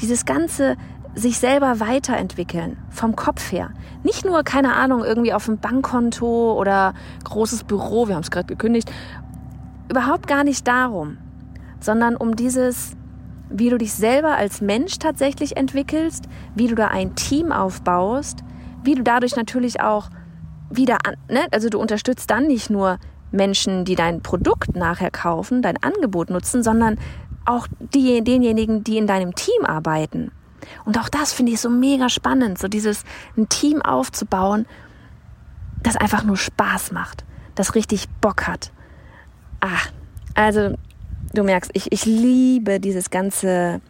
Dieses 0.00 0.24
ganze 0.24 0.76
sich 1.14 1.38
selber 1.38 1.78
weiterentwickeln, 1.78 2.76
vom 2.90 3.14
Kopf 3.14 3.52
her. 3.52 3.70
Nicht 4.02 4.24
nur, 4.24 4.42
keine 4.42 4.74
Ahnung, 4.74 5.04
irgendwie 5.04 5.32
auf 5.32 5.44
dem 5.44 5.58
Bankkonto 5.58 6.58
oder 6.58 6.94
großes 7.22 7.64
Büro, 7.64 8.08
wir 8.08 8.16
haben 8.16 8.22
es 8.22 8.32
gerade 8.32 8.46
gekündigt. 8.46 8.90
Überhaupt 9.88 10.26
gar 10.26 10.42
nicht 10.42 10.66
darum, 10.66 11.18
sondern 11.80 12.16
um 12.16 12.34
dieses 12.34 12.96
wie 13.50 13.70
du 13.70 13.78
dich 13.78 13.92
selber 13.92 14.36
als 14.36 14.60
Mensch 14.60 14.98
tatsächlich 14.98 15.56
entwickelst, 15.56 16.24
wie 16.54 16.66
du 16.66 16.74
da 16.74 16.88
ein 16.88 17.14
Team 17.14 17.52
aufbaust, 17.52 18.40
wie 18.82 18.94
du 18.94 19.02
dadurch 19.02 19.36
natürlich 19.36 19.80
auch 19.80 20.08
wieder, 20.70 20.98
ne? 21.30 21.40
also 21.52 21.68
du 21.68 21.78
unterstützt 21.78 22.30
dann 22.30 22.46
nicht 22.46 22.68
nur 22.68 22.98
Menschen, 23.30 23.84
die 23.84 23.94
dein 23.94 24.22
Produkt 24.22 24.76
nachher 24.76 25.10
kaufen, 25.10 25.62
dein 25.62 25.80
Angebot 25.82 26.30
nutzen, 26.30 26.62
sondern 26.62 26.98
auch 27.44 27.66
die, 27.78 28.22
denjenigen, 28.22 28.84
die 28.84 28.98
in 28.98 29.06
deinem 29.06 29.34
Team 29.34 29.64
arbeiten. 29.64 30.32
Und 30.84 30.98
auch 30.98 31.08
das 31.08 31.32
finde 31.32 31.52
ich 31.52 31.60
so 31.60 31.68
mega 31.68 32.08
spannend, 32.08 32.58
so 32.58 32.68
dieses 32.68 33.04
ein 33.36 33.48
Team 33.48 33.82
aufzubauen, 33.82 34.66
das 35.82 35.96
einfach 35.96 36.24
nur 36.24 36.36
Spaß 36.36 36.92
macht, 36.92 37.24
das 37.54 37.74
richtig 37.74 38.08
Bock 38.20 38.46
hat. 38.46 38.72
Ah, 39.60 39.88
also 40.34 40.74
du 41.34 41.42
merkst, 41.42 41.70
ich, 41.74 41.92
ich 41.92 42.06
liebe 42.06 42.80
dieses 42.80 43.10
ganze 43.10 43.80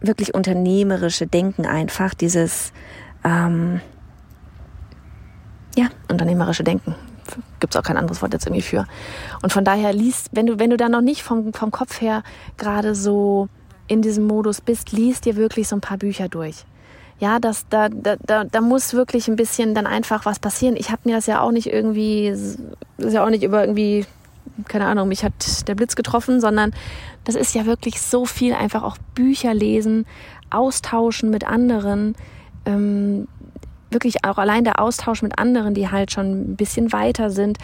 wirklich 0.00 0.34
unternehmerische 0.34 1.26
Denken 1.26 1.66
einfach, 1.66 2.12
dieses 2.14 2.72
ähm, 3.24 3.80
ja, 5.76 5.88
unternehmerische 6.10 6.64
Denken. 6.64 6.94
Gibt 7.60 7.74
es 7.74 7.78
auch 7.78 7.84
kein 7.84 7.96
anderes 7.96 8.22
Wort 8.22 8.32
jetzt 8.32 8.46
irgendwie 8.46 8.62
für. 8.62 8.86
Und 9.42 9.52
von 9.52 9.64
daher 9.64 9.92
liest, 9.92 10.30
wenn 10.32 10.46
du, 10.46 10.58
wenn 10.58 10.70
du 10.70 10.76
da 10.76 10.88
noch 10.88 11.00
nicht 11.00 11.22
vom, 11.22 11.52
vom 11.52 11.70
Kopf 11.70 12.00
her 12.00 12.22
gerade 12.56 12.94
so 12.94 13.48
in 13.88 14.02
diesem 14.02 14.26
Modus 14.26 14.60
bist, 14.60 14.92
liest 14.92 15.24
dir 15.24 15.36
wirklich 15.36 15.68
so 15.68 15.76
ein 15.76 15.80
paar 15.80 15.98
Bücher 15.98 16.28
durch. 16.28 16.64
Ja, 17.18 17.38
das, 17.38 17.66
da, 17.68 17.88
da, 17.88 18.16
da, 18.16 18.44
da 18.44 18.60
muss 18.60 18.94
wirklich 18.94 19.28
ein 19.28 19.36
bisschen 19.36 19.74
dann 19.74 19.86
einfach 19.86 20.24
was 20.24 20.38
passieren. 20.38 20.76
Ich 20.76 20.90
habe 20.90 21.02
mir 21.04 21.16
das 21.16 21.26
ja 21.26 21.40
auch 21.40 21.52
nicht 21.52 21.66
irgendwie, 21.66 22.30
das 22.30 23.06
ist 23.06 23.12
ja 23.12 23.24
auch 23.24 23.30
nicht 23.30 23.44
über 23.44 23.62
irgendwie 23.62 24.06
keine 24.68 24.86
Ahnung, 24.86 25.08
mich 25.08 25.24
hat 25.24 25.68
der 25.68 25.74
Blitz 25.74 25.96
getroffen, 25.96 26.40
sondern 26.40 26.72
das 27.24 27.34
ist 27.34 27.54
ja 27.54 27.66
wirklich 27.66 28.00
so 28.00 28.24
viel 28.24 28.54
einfach 28.54 28.82
auch 28.82 28.96
Bücher 29.14 29.54
lesen, 29.54 30.06
austauschen 30.50 31.30
mit 31.30 31.46
anderen, 31.46 32.14
ähm, 32.66 33.28
wirklich 33.92 34.24
auch 34.24 34.38
allein 34.38 34.64
der 34.64 34.80
Austausch 34.80 35.22
mit 35.22 35.38
anderen, 35.38 35.74
die 35.74 35.90
halt 35.90 36.12
schon 36.12 36.52
ein 36.52 36.56
bisschen 36.56 36.92
weiter 36.92 37.30
sind, 37.30 37.58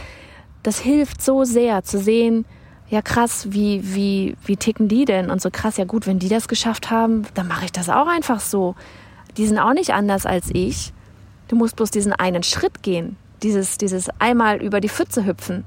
das 0.62 0.78
hilft 0.78 1.22
so 1.22 1.44
sehr 1.44 1.82
zu 1.82 1.98
sehen, 1.98 2.44
ja 2.88 3.02
krass, 3.02 3.48
wie, 3.50 3.94
wie, 3.94 4.36
wie 4.44 4.56
ticken 4.56 4.88
die 4.88 5.04
denn? 5.04 5.30
Und 5.30 5.40
so 5.40 5.50
krass, 5.50 5.76
ja 5.76 5.84
gut, 5.84 6.06
wenn 6.06 6.18
die 6.18 6.28
das 6.28 6.48
geschafft 6.48 6.90
haben, 6.90 7.26
dann 7.34 7.48
mache 7.48 7.66
ich 7.66 7.72
das 7.72 7.88
auch 7.88 8.06
einfach 8.06 8.40
so. 8.40 8.74
Die 9.36 9.46
sind 9.46 9.58
auch 9.58 9.74
nicht 9.74 9.92
anders 9.92 10.26
als 10.26 10.48
ich. 10.52 10.92
Du 11.48 11.56
musst 11.56 11.76
bloß 11.76 11.90
diesen 11.90 12.12
einen 12.12 12.42
Schritt 12.42 12.82
gehen 12.82 13.16
dieses, 13.42 13.78
dieses 13.78 14.08
einmal 14.18 14.62
über 14.62 14.80
die 14.80 14.88
Pfütze 14.88 15.24
hüpfen. 15.24 15.64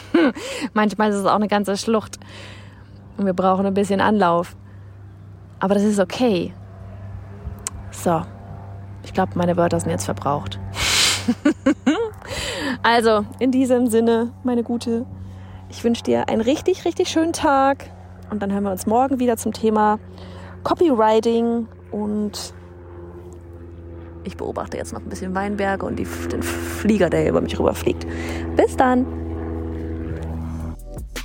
Manchmal 0.74 1.10
ist 1.10 1.16
es 1.16 1.26
auch 1.26 1.34
eine 1.34 1.48
ganze 1.48 1.76
Schlucht. 1.76 2.18
Und 3.16 3.26
wir 3.26 3.34
brauchen 3.34 3.66
ein 3.66 3.74
bisschen 3.74 4.00
Anlauf. 4.00 4.56
Aber 5.60 5.74
das 5.74 5.84
ist 5.84 6.00
okay. 6.00 6.52
So. 7.90 8.22
Ich 9.04 9.12
glaube, 9.12 9.32
meine 9.34 9.56
Wörter 9.56 9.80
sind 9.80 9.90
jetzt 9.90 10.04
verbraucht. 10.04 10.58
also, 12.82 13.24
in 13.38 13.50
diesem 13.50 13.88
Sinne, 13.88 14.32
meine 14.44 14.62
Gute, 14.62 15.06
ich 15.68 15.82
wünsche 15.84 16.02
dir 16.02 16.28
einen 16.28 16.40
richtig, 16.40 16.84
richtig 16.84 17.08
schönen 17.08 17.32
Tag. 17.32 17.90
Und 18.30 18.42
dann 18.42 18.52
hören 18.52 18.64
wir 18.64 18.70
uns 18.70 18.86
morgen 18.86 19.18
wieder 19.18 19.36
zum 19.36 19.52
Thema 19.52 19.98
Copywriting. 20.62 21.68
Und 21.90 22.54
ich 24.24 24.36
beobachte 24.36 24.76
jetzt 24.76 24.92
noch 24.92 25.00
ein 25.00 25.08
bisschen 25.08 25.34
Weinberge 25.34 25.84
und 25.84 25.98
die, 25.98 26.06
den 26.30 26.42
Flieger, 26.42 27.10
der 27.10 27.20
hier 27.20 27.30
über 27.30 27.40
mich 27.40 27.58
rüberfliegt. 27.58 28.06
Bis 28.56 28.76
dann! 28.76 29.21